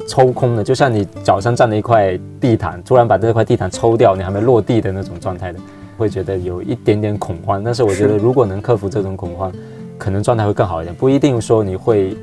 [0.07, 5.59] 抽空的，就像你脚上站了一块地毯，突然把这块地毯抽掉，你还没落地的那种状态的，
[5.97, 7.63] 会觉得有一点点恐慌。
[7.63, 9.51] 但是我觉得如果能克服这种恐慌，
[9.99, 10.95] 可能状态会更好一点。
[10.95, 12.17] 不一定说你会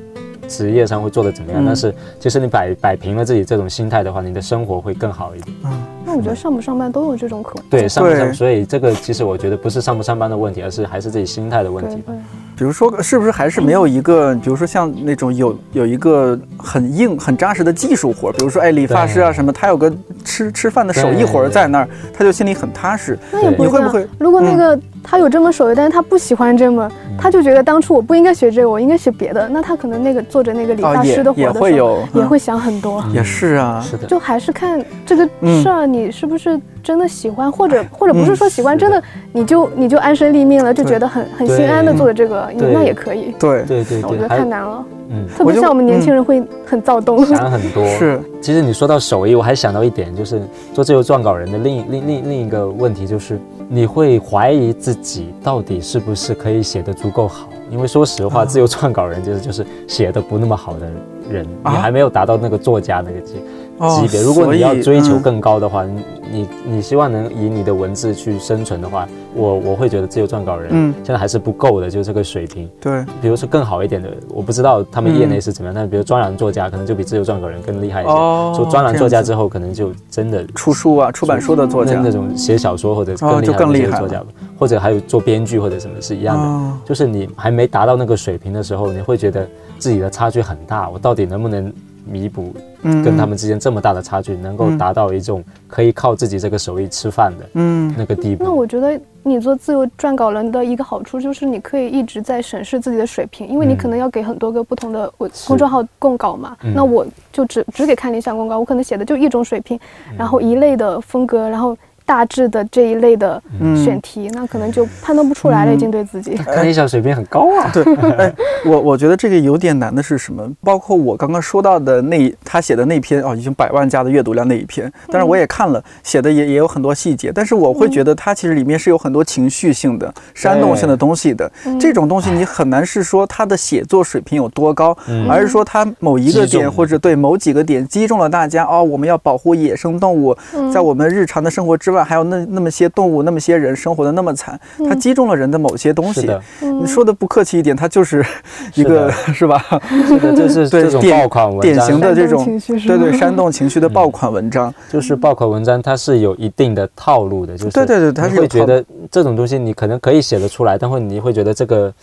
[0.49, 5.55] 职业上会做的怎么样，嗯但是其实你摆摆平了自己这种心态的话，你的生活会更好一点。
[5.63, 5.71] 嗯
[6.05, 7.63] 那我觉得上不上班都有这种可能。
[7.69, 12.11] 对，上不对上，所以这个其实我觉得不是上不上班的问题，而是还是自己心态的问题吧。
[12.57, 19.93] 比如说，是不是还是没有一个，比如说像那种有有一个很硬、很扎实的技术活，比如说哎，理发师啊什么，他有个
[20.25, 23.17] 吃吃饭的手艺活儿在那儿，他就心里很踏实。
[23.31, 26.89] 那也不会不会如果那个他有这门手艺，但是他不喜欢这门，
[27.19, 32.21] 他就觉得当初我不应该学这个，我应该学别的，那他可能那个做着那个理发师的活的时候，会有嗯。
[32.21, 33.03] 也会想很多。
[33.13, 35.61] 也是啊，是的，就还是看这个嗯。
[35.61, 43.33] 事儿，你是不是真的喜欢，或者或者不是说喜欢，真的你就你就安身立命了，就觉得很很心安的做这个，那也可以。
[43.39, 47.25] 对，对对对，我觉得太难了，嗯，特别像我们年轻人会很躁动。
[47.25, 47.85] 想很多。
[47.97, 50.41] 是，其实你说到手艺，我还想到一点，就是
[50.73, 57.49] 做自由撰稿人的另一另另另一个问题，就是你会怀疑自己到底是不是可以写得足够好。
[57.71, 60.89] 因为说实话，啊自由撰稿人就是就是写的不那么好的
[61.29, 63.39] 人，啊你还没有达到那个作家那个级哦
[63.79, 64.21] 级别。
[64.21, 72.69] 如果你要追求嗯更高的话，你你你希望能以你的文字去生存的话，我我会觉得自由撰稿人嗯现在还是不够的，就是这个水平。
[72.79, 78.11] 对，比如说更好一点的，我不知道他们业嗯内是怎么样，但比如专栏作家可能就比自由撰稿人更厉害一些。
[78.11, 83.15] 哦做专栏作家之后，可能就真的出书啊，出版书的作家那那种写小说或者
[83.53, 84.21] 更厉害的作家，
[84.57, 86.43] 或者还有做编剧或者什么是一样的。
[86.43, 91.71] 哦就是你还没达到那个水平的时候，你会觉得自己的差距很大，我到底能不能
[92.11, 94.77] 弥补嗯跟他们之间这么大的差距，能够嗯。
[94.77, 97.93] 达到一种可以靠自己这个手艺吃饭的嗯。
[97.97, 98.43] 那个地步？
[98.43, 103.77] 那我觉得你做自由撰稿人的一个好处就是你可以一直在审视自己的水平，因为你嗯。
[103.77, 106.57] 可能要给很多个不同的我公众号供稿嘛。
[106.63, 109.79] 嗯那我就只只给看理想公稿，我可能写的就一种水平，
[110.17, 111.77] 然后一类的风格，然后
[112.09, 116.33] 大致的这一类的嗯选题，那可能就判断不出来了，嗯已经对自己。
[116.37, 117.69] 看一下水平很高啊。
[117.71, 117.83] 对，
[118.17, 118.33] 哎，
[118.65, 120.43] 我我觉得这个有点难的是什么？
[120.63, 131.45] 包括我刚刚说到的那他写的那篇哦，已经百万加的阅读量那一篇，但是我也看了，写的也也有很多细节，但是我会觉得它其实里面是有很多情绪性的、煽动性的东西的。
[131.67, 146.29] 嗯这种东西你很难是说他的写作水平有多高，嗯而是说他某一个点或者对某几个点击中了大家哦，我们要保护野生动物，嗯在我们日常的生活之外，还有那那么些动物、那么些人生活的那么惨，它击中了人的某些东西。
[146.61, 148.25] 嗯你说的不客气一点，它就是
[148.73, 149.61] 一个是吧？
[150.07, 152.45] 是的，就是这种爆款文章，典型的这种
[152.87, 154.73] 对对煽动情绪的爆款文章。
[154.89, 161.93] 就是爆款文章，它是有一定的套路的，就是对对对它是会觉得这种东西你可能可以写得出来，但会你会觉得这个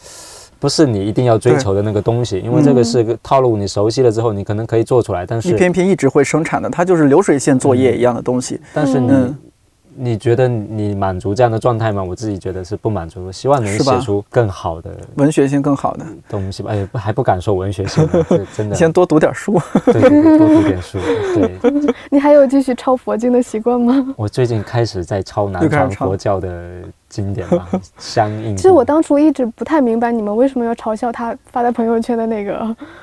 [0.59, 8.61] 不是你一定要追求的那个东西，因为这个是个套路，你熟悉了之后，你可能可以做出来，但是一是篇篇一直会生产的，它就是流水线作业一样的东西。
[8.75, 9.35] 但是你。
[9.99, 12.03] 嗯你觉得你满足这样的状态吗？
[12.03, 16.71] 我自己觉得是不满足，我希望能写出更好的文学性更好的，东西吧。
[16.73, 18.07] 哎，不还不敢说文学性
[18.55, 18.73] 真的。
[18.73, 19.61] 你先多读点书。
[19.87, 20.99] 对对对，多读点书。
[21.35, 24.15] 对， 你还有继续抄佛经的习惯吗？
[24.17, 27.67] 我最近开始在抄南传佛教的经典嘛，
[27.99, 28.57] 相应。
[28.57, 32.57] 其实我当初一直不太明白你们为什么要嘲笑他发在朋友圈的那个。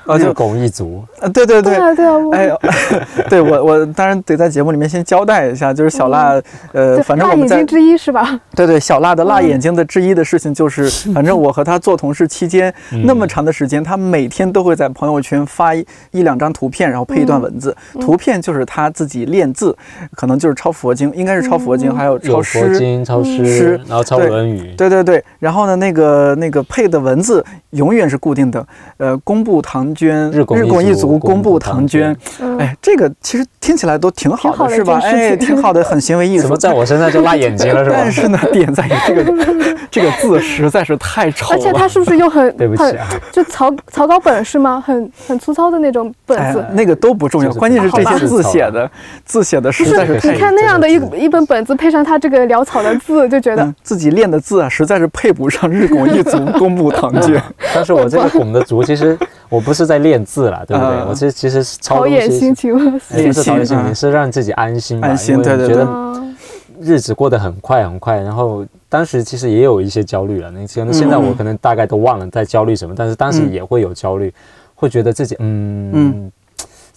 [0.06, 1.76] 啊，就日拱一族，呃，对对对。
[1.76, 2.60] 啊，对啊，我哎呦，
[3.30, 6.42] 对我我当然得在节目里面先交代一下，就是小辣，
[6.74, 8.40] 呃，反正我们在眼睛之一是吧？
[8.56, 12.74] 对对，小辣的辣眼睛的之一的事情就是， 反正我和他做同事期间
[13.06, 17.76] 那么长的时间，他每天都会在朋友圈发一一两张图片，然后配一段文字。
[18.00, 19.76] 图片就是他自己练字，
[20.16, 22.78] 可能就是抄佛经，应该是抄佛经，还有抄有佛诗。
[22.78, 24.74] 经、抄诗诗，然后抄对论语。
[24.76, 28.66] 对对对，然后呢，那个那个配的文字永远是固定的，
[28.98, 32.16] 呃，工部唐娟，日拱一卒一卒，工部唐唐捐。
[32.42, 35.00] 嗯，哎，这个其实听起来都挺好的，好的是吧？
[35.04, 36.58] 哎，挺好的，很行为艺术怎么。
[36.58, 37.98] 在我身上就辣眼睛了是吧？
[38.02, 39.48] 但是呢，点在于这个
[39.92, 41.56] 这个字实在是太丑了。
[41.56, 44.84] 而且他是不是又很 对不起很啊，就草草稿本是吗？
[44.84, 46.74] 很很粗糙的那种本子哎。
[46.74, 48.90] 那个都不重要，就是关键是这些字写的，
[49.24, 57.42] 字写的实在是太你看那样的一一本本子，配上他这个潦草的字，就觉得嗯，自己练的字啊，实在是配不上日拱一卒，工部唐捐。
[57.76, 59.18] 但是我这个拱的卒，其实
[59.50, 60.96] 我不是在练字啦，对不对？
[60.96, 63.00] 啊 我其实其实是抄陶东西冶心情。
[63.00, 65.10] 是陶冶心啊情，是让自己安心吧。
[65.10, 66.36] 安心因为对对对觉得嗯
[66.82, 70.50] 日子过得很快很快，然后当时其实也有一些焦虑了。
[70.52, 74.34] 那可能现在我可能大概都忘了在焦虑什么，但是当时嗯也会有焦虑，
[74.76, 76.32] 会觉得自己嗯嗯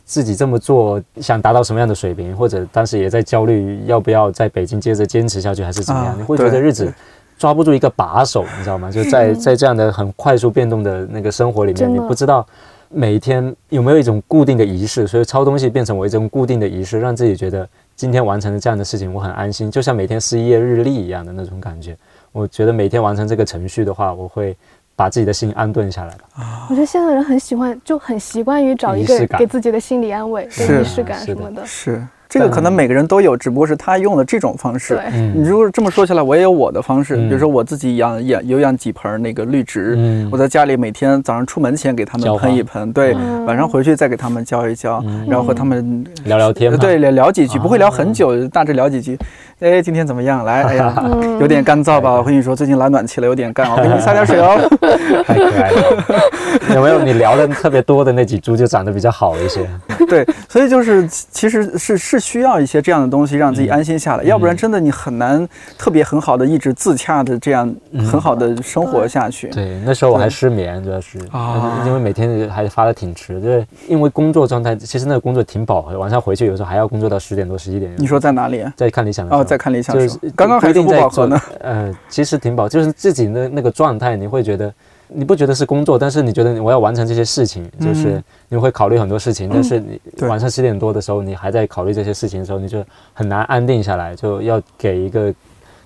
[0.06, 6.14] 自己这么做想达到什么样的水平，或者当时也在焦虑要不要在北京接着坚持下去，还是怎么样？
[6.14, 6.90] 啊你会觉得日子。
[7.38, 8.90] 抓不住一个把手，你知道吗？
[8.90, 12.46] 就在在这样的很快速变动的那个生活里面，你不知道
[12.88, 21.94] 每一天有没有一种固定的仪式，所以抄东西变成我一种固定的仪式，让自己觉得今天完成了这样的事情，我很安心，就像每天撕一页日历一样的那种感觉。
[22.32, 24.56] 我觉得每天完成这个程序的话，我会
[24.96, 26.66] 把自己的心安顿下来吧。
[26.68, 31.64] 我觉得现在的人很喜欢，就很习惯于找一个给自己的心理安慰、仪式感什么的。
[31.64, 35.00] 是这个可能每个人都有，只不过是他用的这种方式。
[35.34, 49.18] 你如果这么说起来，我也有我的方式，嗯比如说我自己养养有养几盆那个绿植，嗯我在家里每天早上出门前给它们喷一喷，对，嗯晚上回去再给它们浇一浇，嗯然后和它们聊聊天，对聊聊几句，啊不会聊很久，大致聊几句。
[49.60, 50.44] 哎，今天怎么样？
[50.44, 52.12] 来，哎呀， 嗯有点干燥吧？
[52.12, 54.58] 我跟你说，最近来暖气了，有点干，我给你撒点水哦。
[55.24, 56.74] 太可爱了。
[56.74, 59.66] 有没有你聊的特别多的那几株就长得比较好一些？
[60.08, 65.46] 对，所以就是其实是是需要一些这样的东西让自己安心下来，要不然真的你很难
[65.78, 67.72] 特别很好的一直自洽的这样
[68.10, 69.48] 很好的生活下去。
[69.48, 77.92] 对，那时候我还失眠，主要是啊因为每天还发的挺迟，就是因为工作状态，其实那个工作挺饱和的，晚上回去有时候还要工作到十点多、十一点。
[77.96, 78.64] 你说在哪里？
[78.76, 81.40] 在看理想的时候哦，在看理想就是刚刚还说不一定不饱和呢。
[81.60, 84.72] 呃，其实挺饱，就是自己的那个状态，你会觉得
[85.08, 88.24] 你不觉得是工作，但是你觉得我要完成这些事情，就是嗯。
[88.48, 95.34] 你会考虑很多事情，但是你晚上十点多的时候，你还在考虑这些事情的时候，你就很难安定下来，就要给一个。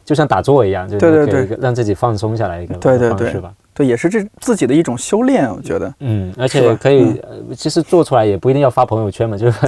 [0.02, 3.40] 就像打坐一样，就是给一个让自己放松下来一个对对对
[3.84, 5.92] 也是这自己的一种修炼，我觉得。
[6.00, 9.58] 嗯，而且可以，呃其实做出来也不一定要发朋友圈嘛，就是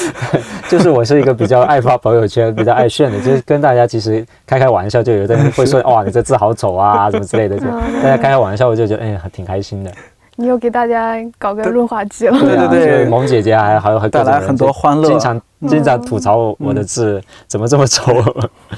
[0.68, 9.92] 就是我是一个比较爱发朋友圈、比较爱炫的，就是跟大家其实开开玩笑，就有的人会说 哇你这字好丑啊什么之类的，就嗯大家开开玩笑，我就觉得哎挺开心的。
[10.38, 12.38] 你又给大家搞个润滑剂了。
[12.38, 18.12] 对对啊对就是萌姐姐还还有带来很多欢乐经常经常吐槽我我的字怎么这么丑。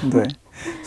[0.09, 0.25] 对，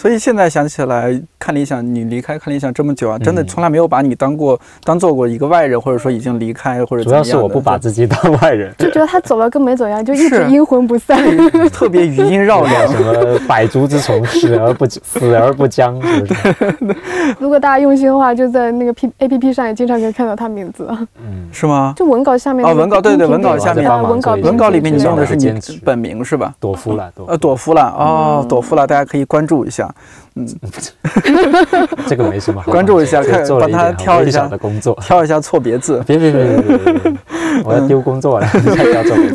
[0.02, 11.16] 所以现在想起来，看理想，你离开看理想这么久啊，真的嗯从来没有把你当过当做过一个外人，或者说已经离开或者主怎么样是我不把自己当外人，就觉得他走了跟没走一样，就一直阴魂不散。
[11.70, 12.82] 特别余音绕梁。
[12.90, 16.96] 什么百足之虫，死而不死 而不僵，是不是？
[17.38, 20.88] 如果大家用心的话，就在那个 P A P P 上也经常可以看到他名字，
[21.24, 21.94] 嗯，是吗？
[21.96, 26.52] 就文稿下面哦文稿对对文稿下面啊文稿文稿里面你用的是你本名是吧？
[26.58, 29.91] 朵夫了，朵呃，朵夫了哦，嗯朵夫了，大家可以关注一下，
[32.06, 34.96] 这个没什么好关注一下看帮他挑一下的工作。
[35.02, 36.02] 挑一下错别字。
[36.06, 37.12] 别别别别别别别！
[37.64, 38.46] 我要丢工作了，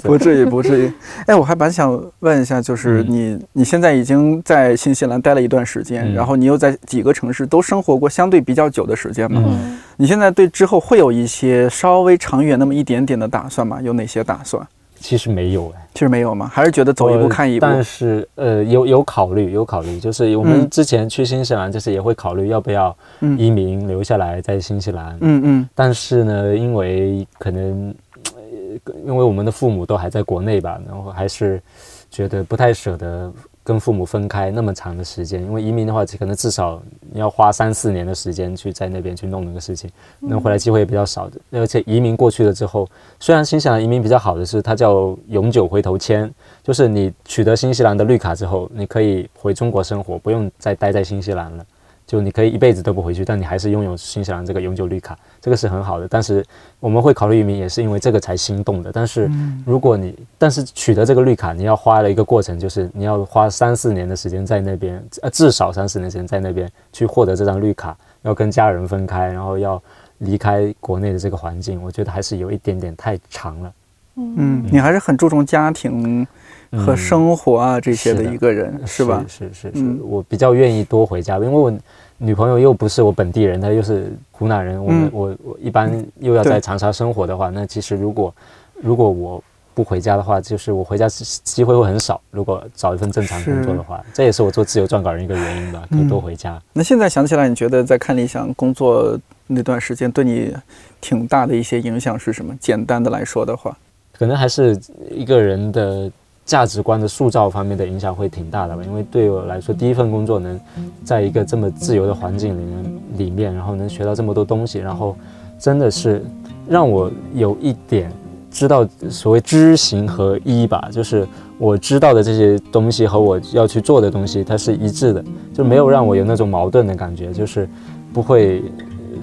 [0.03, 0.17] 不。
[0.17, 0.91] 至于，不至于。
[1.27, 9.43] 哎，我还蛮想问一下，就是嗯你，你现在已经在新西兰待了一段时间，嗯然后你又在几个城市都生活过相对比较久的时间嘛？
[9.45, 13.79] 嗯你现在对之后会有一些稍微长远那么一点点的打算吗？
[13.81, 14.65] 有哪些打算？
[14.99, 16.49] 其实没有哎，其实没有吗？
[16.51, 17.65] 还是觉得走一步看一步？
[17.65, 25.17] 但是呃，有有考虑，有考虑，就是我们嗯之前去新西兰，就是也会考虑要不要嗯移民留下来在新西兰。
[25.21, 27.93] 嗯嗯但是呢，因为可能，
[28.35, 31.61] 呃因为我们的父母都还在国内吧，然后还是
[32.09, 33.31] 觉得不太舍得
[33.67, 35.41] 跟父母分开那么长的时间。
[35.41, 39.89] 因为移民的话，可能至少你要花三四年的时间去在那边去弄那个事情，
[40.21, 41.37] 能回来机会也比较少的。
[41.51, 42.87] 而且移民过去了之后，
[43.19, 46.31] 虽然新西兰移民比较好的是，它叫永久回头签，
[46.63, 51.65] 就是你取得新西兰的绿卡之后，你可以回中国生活，不用再待在新西兰了。
[52.07, 56.07] 就你可以一辈子都不回去，但你还是拥有新西兰这个永久绿卡，这个是很好的。
[56.07, 56.43] 但是
[56.79, 58.89] 我们会考虑移民，也是因为这个才心动的。
[58.93, 59.29] 但是
[59.65, 69.81] 如果你，但是取得这个绿卡，你要花了一个过程，就是你要花三四年的时间在那边，呃，至少三四年时间在那边去获得这张绿卡，要跟家人分开，然后要
[70.19, 73.73] 离开国内的这个环境，我觉得还是有一点点太长了。
[74.15, 76.25] 嗯，你还是很注重家庭
[76.71, 79.23] 和嗯生活啊这些的一个人，是吧？
[79.27, 81.71] 是是是我比较愿意多回家，因为我
[82.17, 88.33] 女朋友又不是我本地人，她又是湖南人，我们、嗯我我一般又要在长沙生活的话，那其实如果
[88.81, 89.43] 如果我
[89.73, 92.19] 不回家的话，就是我回家机机会会很少。
[92.31, 96.59] 如果找一份正常工作的话，这也是我做自由撰稿人一个原因吧，可以多回家。
[96.73, 99.15] 那现在想起来，你觉得在看理想工作
[99.45, 100.51] 那段时间对你
[100.99, 102.55] 挺大的一些影响是什么？
[102.59, 103.77] 简单的来说的话，
[104.17, 104.75] 可能还是
[105.11, 106.11] 一个人的
[106.47, 108.81] 价值观的塑造方面的影响会挺大的吧。
[108.83, 110.59] 因为对我来说，第一份工作能
[111.03, 115.15] 在一个这么自由的环境里面里面，然后能学到这么多东西，然后
[115.59, 116.25] 真的是
[116.67, 118.11] 让我有一点
[118.49, 121.27] 知道所谓知行合一吧，就是
[121.59, 125.23] 我知道的这些东西和我要去做的东西，它是一致的，
[125.53, 127.69] 就没有让我有那种矛盾的感觉，就是
[128.11, 128.63] 不会。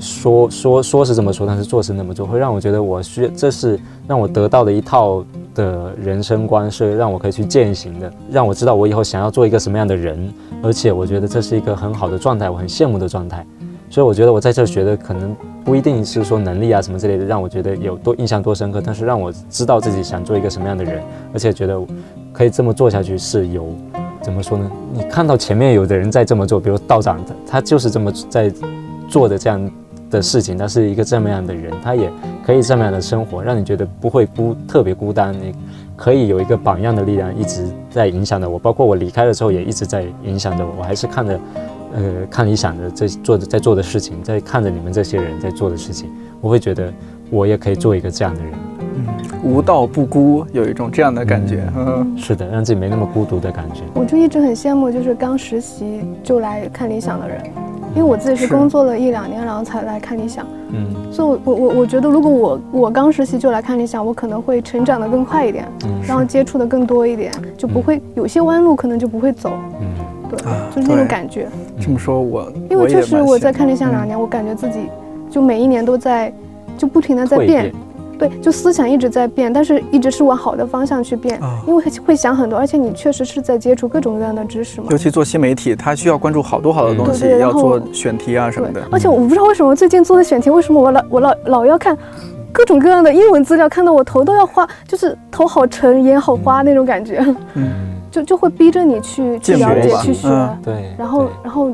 [0.01, 5.25] 说说说是这么说，但是做是那么做，会让我觉得我需这是让我得到的一套
[5.55, 10.33] 的人生观，是让我可以去践行的，让我知道我以后想要做一个什么样的人，
[10.63, 13.47] 而且我觉得这是一个很好的状态，我很羡慕的状态。
[13.91, 21.01] 所以我觉得我在这学的可能不一定是说能力啊什么之类的，让我觉得有多印象多深刻，但是让我知道自己想做一个什么样的人，
[21.33, 21.81] 而且觉得
[22.33, 23.69] 可以这么做下去是有
[24.21, 24.69] 怎么说呢？
[24.93, 28.53] 你看到前面有的人在这么做，比如道长，他就是这么在
[29.09, 29.71] 做的这样。
[30.15, 32.09] 的事情，他是一个这么样的人，他也
[32.47, 35.53] 可以这么样的生活，让你觉得不会孤特别孤单，你
[35.97, 41.41] 可以有一个榜样的力量一直在影响着我，包括我离开的时候也一直在影响着我，我还是看着，
[41.95, 46.09] 呃，看理想的这做的在做的事情，在看着你们这些人在做的事情，
[46.41, 46.93] 我会觉得
[47.31, 48.53] 我也可以做一个这样的人。
[48.97, 49.07] 嗯，
[49.43, 51.67] 无道不孤，有一种这样的感觉。
[51.77, 53.81] 嗯，是的，让自己没那么孤独的感觉。
[53.93, 57.43] 我就一直很羡慕，就是刚实习就来看理想的人，
[57.95, 60.45] 因为我自己是工作了一两年，然后才来看理想。
[60.71, 69.53] 嗯，所以我，我我我觉得，如果我我刚实习就来看理想，我可能会成长的更快一点，嗯然后接触的更多一点，就不会有些弯路可能就不会走。
[69.81, 69.87] 嗯，
[70.29, 71.47] 对，啊就是那种感觉。
[71.81, 74.81] 这么说我，因为确实我在看理想两年，我感觉自己
[75.31, 76.33] 就每一年都在，
[76.77, 77.73] 就不停的在蜕变。
[78.19, 81.59] 对，就思想一直在变，但是一直是往好的方向去变，啊。
[81.67, 84.87] 因为会想很多，而且你确实是在接触各种各样的知识嘛。
[84.91, 84.99] 尤。
[84.99, 88.83] 其做新媒体，它需要关注好多好多东西，要做选题啊什么的。
[88.91, 91.97] 而且我不知道为什么最近做的选题，为什么我老我老老要看
[92.53, 97.73] 各种各样的英文资料，看到我头都要花，就是头好沉，眼好花那种感觉，嗯，
[98.11, 100.59] 就就会逼着你去去了解、去学，嗯。
[100.65, 101.71] 对，然后然后。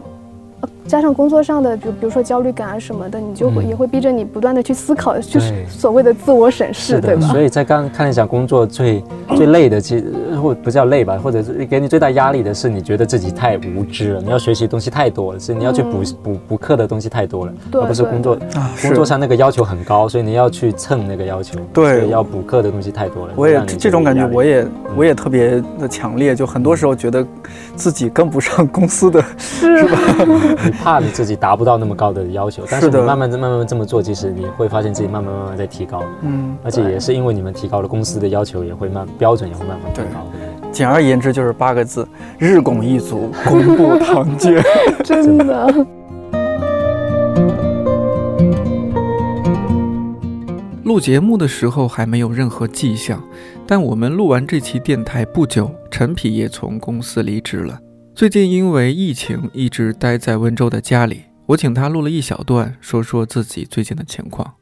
[0.84, 3.68] 呃加上工作上的，就比如说焦虑感啊什么的，你就会、嗯。
[3.68, 7.26] 也会逼着你不断的去思考，就是所谓的自我审视，对吧？
[7.28, 9.02] 所以在刚看一下工作最
[9.36, 10.12] 最累的，其实
[10.42, 16.16] 或不叫累吧，或者是给你最大压力的是，你觉得自己太无知了，你要学习东西太多了，是你要去补嗯。
[16.22, 22.00] 补补课的东西太多了，而不是工作啊，工作上那个要求很高，所以你要去蹭那个要求，对。
[22.00, 23.32] 所以要补课的东西太多了。
[23.36, 24.66] 我也这种感觉，我也
[24.96, 27.24] 我也特别的强烈，就很多时候觉得
[27.76, 29.98] 自己跟不上公司的，是吧？
[30.70, 40.24] 你怕你自己达不到那么高的要求，但是你慢慢慢慢这么做，其实你会发现自己慢慢慢慢在提高，嗯，而且也是因为你们提高了，公司的要求也会慢标准也会慢慢提高。
[40.70, 42.06] 简而言之就是八个字：
[42.38, 44.62] 日拱一卒，功不唐捐。
[45.02, 45.86] 真的。
[50.84, 53.20] 录节目的时候还没有任何迹象，
[53.66, 57.80] 但我们录完这期电台不久，陈皮也从公司离职了。
[58.20, 64.56] 最近因为疫情一直待在温州的家里，我请他录了一小段，说说自己最近的情况。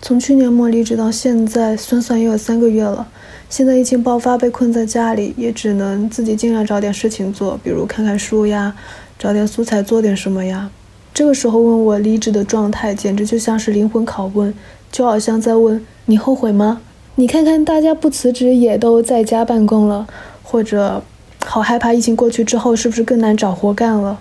[0.00, 3.06] 从去年末离职到现在，算算也有三个月了。
[3.50, 8.74] 现在疫情爆发，被困在家里，也只能自己尽量找点事情做，比如看看书呀，
[9.18, 10.70] 找点素材做点什么呀。
[11.12, 14.54] 这个时候问我离职的状态，简直就像是灵魂拷问，
[14.90, 16.80] 就好像在问你后悔吗？
[17.16, 20.06] 你看看大家不辞职也都在家办公了，
[20.42, 21.04] 或者
[21.44, 24.18] 好害怕疫情过去之后是不是更难找活干了？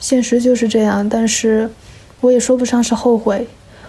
[0.00, 1.70] 现实就是这样，但是
[2.20, 3.46] 我也说不上是后悔。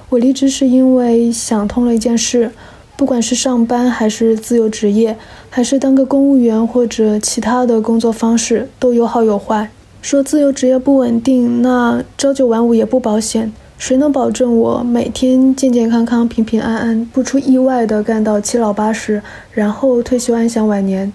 [0.10, 2.52] 我离职是因为想通了一件事，
[2.96, 5.18] 不管是上班还是自由职业，
[5.50, 9.72] 还是当个公务员或者其他的工作方式，都有好有坏。
[10.04, 13.52] 说自由职业不稳定，那朝九晚五也不保险。
[13.80, 19.22] 谁能保证我每天健健康康、平平安安，不出意外的干到七老八十，
[19.52, 21.12] 然后退休安享晚年？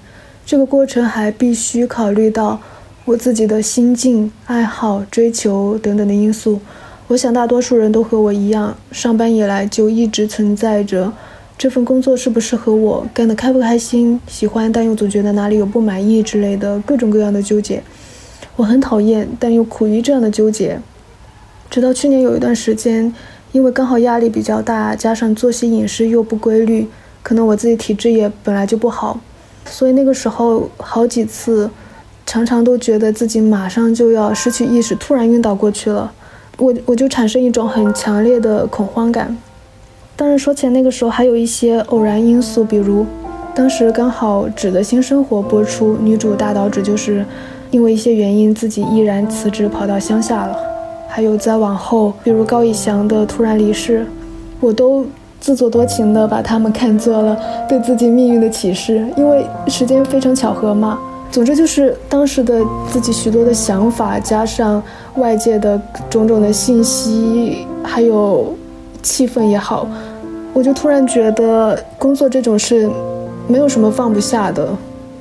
[0.48, 2.58] 这个过程还必须考虑到
[3.04, 6.58] 我自己的心境、爱好、追求等等的因素。
[7.08, 11.12] 我想大多数人都和我一样，上班以来就一直存在着
[11.58, 17.82] 这份工作适不适合我，干得开不开心，喜欢但又总觉得哪里有不满意之类的各种各样的纠结。
[18.56, 20.80] 我很讨厌，但又苦于这样的纠结。
[21.68, 23.14] 直到去年有一段时间，
[23.52, 26.86] 因为刚好压力比较大，加上作息饮食又不规律，
[27.22, 29.20] 可能我自己体质也本来就不好，
[29.70, 31.70] 所以那个时候好几次，
[32.26, 36.12] 常常都觉得自己马上就要失去意识，突然晕倒过去了。
[36.56, 39.36] 我我就产生一种很强烈的恐慌感。
[40.16, 43.06] 当然，说起来那个时候还有一些偶然因素，比如
[43.54, 47.24] 当时刚好《纸的新生活》播出，女主大岛纸就是
[47.70, 50.56] 因为一些原因自己毅然辞职跑到乡下了。
[51.08, 54.04] 还有再往后，比如高以翔的突然离世，
[54.58, 55.06] 我都
[55.40, 57.36] 自作多情的把他们看作了
[57.68, 60.98] 对自己命运的启示，因为时间非常巧合嘛。
[61.30, 62.60] 总之就是当时的
[62.90, 64.82] 自己许多的想法，加上
[65.16, 68.56] 外界的种种的信息，还有
[69.02, 69.86] 气氛也好，
[70.54, 72.88] 我就突然觉得工作这种事
[73.46, 74.68] 没有什么放不下的。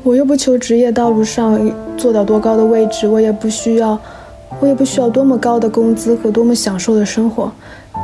[0.04, 1.60] 我又不求职业道路上
[1.98, 4.00] 做到多高的位置，我也不需要，
[4.62, 7.52] 我也不需要多么高的工资和多么享受的生活。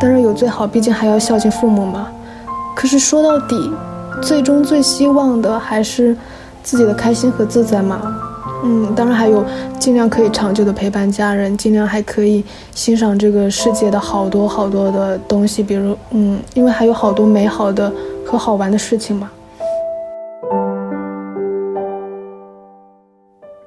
[0.03, 2.09] 当然有最好，毕竟还要孝敬父母嘛。
[2.75, 3.71] 可是说到底，
[4.21, 6.13] 最终最希望的还是。
[6.65, 7.99] 自己的开心和自在嘛，
[8.63, 9.43] 嗯，当然还有
[9.77, 12.41] 尽量可以长久的陪伴家人，尽量还可以
[12.73, 17.91] 欣赏这个世界的好多好多的东西，比如，嗯，因为还有好多美好的
[18.25, 19.29] 和好玩的事情嘛。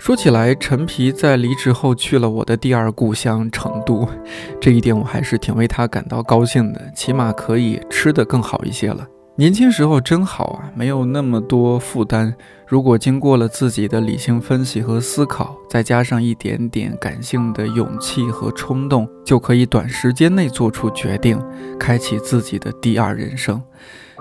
[0.07, 4.09] 说起来，陈皮在离职后去了我的第二故乡成都，
[4.61, 9.05] 这一点我还是挺为他感到高兴的，起码可以吃得更好一些了。
[9.35, 12.33] 年轻时候真好啊，没有那么多负担。
[12.69, 21.37] 如果经过了自己的理性分析和思考，再加上一点点感性的勇气和冲动，就可以短时间内做出决定，
[21.81, 23.61] 开启自己的第二人生。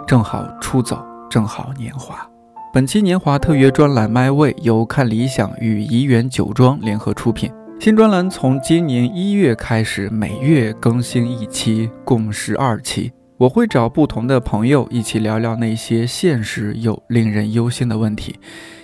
[0.07, 0.97] 正好出走，
[1.29, 2.27] 正好年华。
[2.75, 7.49] 本期年华特约专栏《My Way》由看理想与怡园酒庄联合出品。
[7.79, 13.09] 新专栏从今年一月开始，每月更新一期，共十二期。
[13.37, 18.37] 我会找不同的朋友一起聊聊那些现实又令人忧心的问题，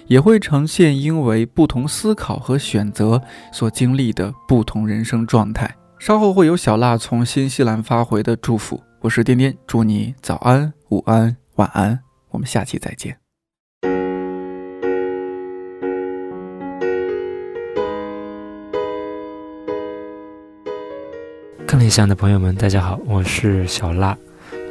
[0.07, 3.21] 也会呈现因为不同思考和选择
[3.51, 5.69] 所经历的不同人生状态。
[5.99, 8.81] 稍后会有小辣从新西兰发回的祝福。
[9.01, 11.99] 我是颠颠，祝你早安、午安、晚安。
[12.29, 13.17] 我们下期再见。
[21.71, 24.17] 看理想的朋友们，大家好，我是小辣。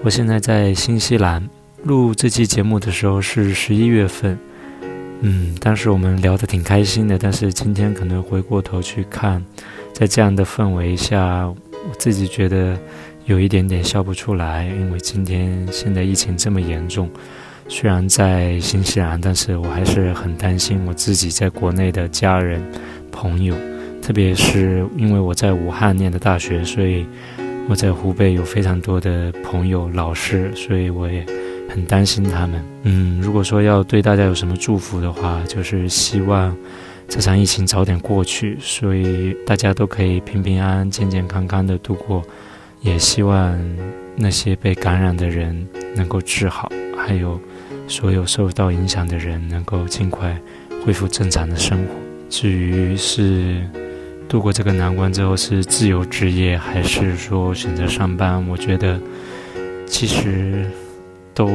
[0.05, 1.43] 我现在在新西兰
[1.83, 4.39] 录这期节目的时候是十一月份，
[5.23, 9.43] 嗯，当时我们聊得挺开心的，但是今天可能回过头去看，
[9.95, 11.57] 在这样的氛围下，我
[11.99, 12.79] 自己觉得
[13.25, 17.09] 有一点点笑不出来，因为今天现在疫情这么严重，
[17.67, 22.63] 虽然在新西兰，但是我还是很担心我自己在国内的家人
[23.11, 23.57] 朋友。
[24.03, 27.07] 特别是因为我在武汉念的大学，所以
[27.69, 31.25] 我在湖北有非常多的朋友、老师，所以我也
[31.69, 32.65] 很担心他们。
[32.83, 36.57] 嗯，如果说要对大家有什么祝福的话，就是希望
[37.07, 42.23] 这场疫情早点过去，所以大家都可以平平安安、健健康康的度过。
[42.81, 43.57] 也希望
[44.17, 47.39] 那些被感染的人能够治好，还有
[47.87, 50.35] 所有受到影响的人能够尽快
[50.85, 51.95] 恢复正常的生活。
[52.29, 53.63] 至于是。
[54.31, 58.49] 度过这个难关之后，是自由职业还是说选择上班？
[58.49, 58.97] 我觉得
[59.89, 60.71] 其实
[61.35, 61.51] 都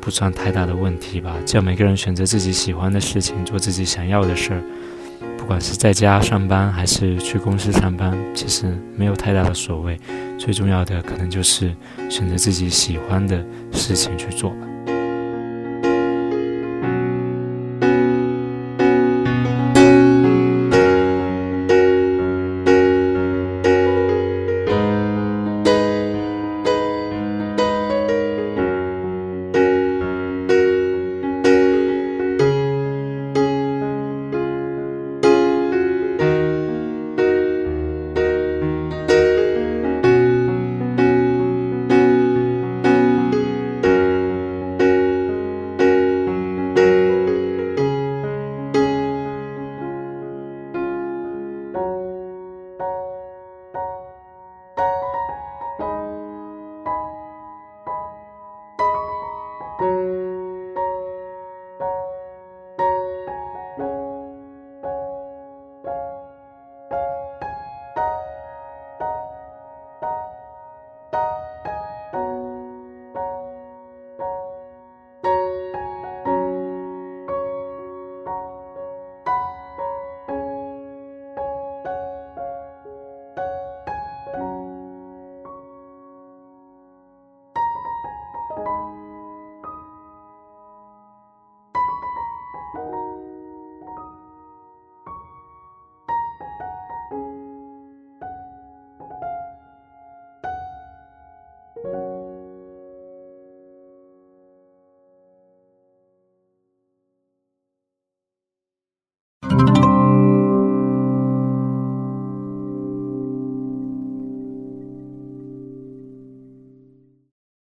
[0.00, 1.36] 不算太大的问题吧。
[1.46, 4.62] 只要每个人选择自己喜欢的事情，做自己想要的事儿，
[5.38, 9.96] 不管是在家上班还是去公司上班，其实没有太大的所谓。
[10.36, 11.72] 最重要的可能就是
[12.10, 14.66] 选择自己喜欢的事情去做吧。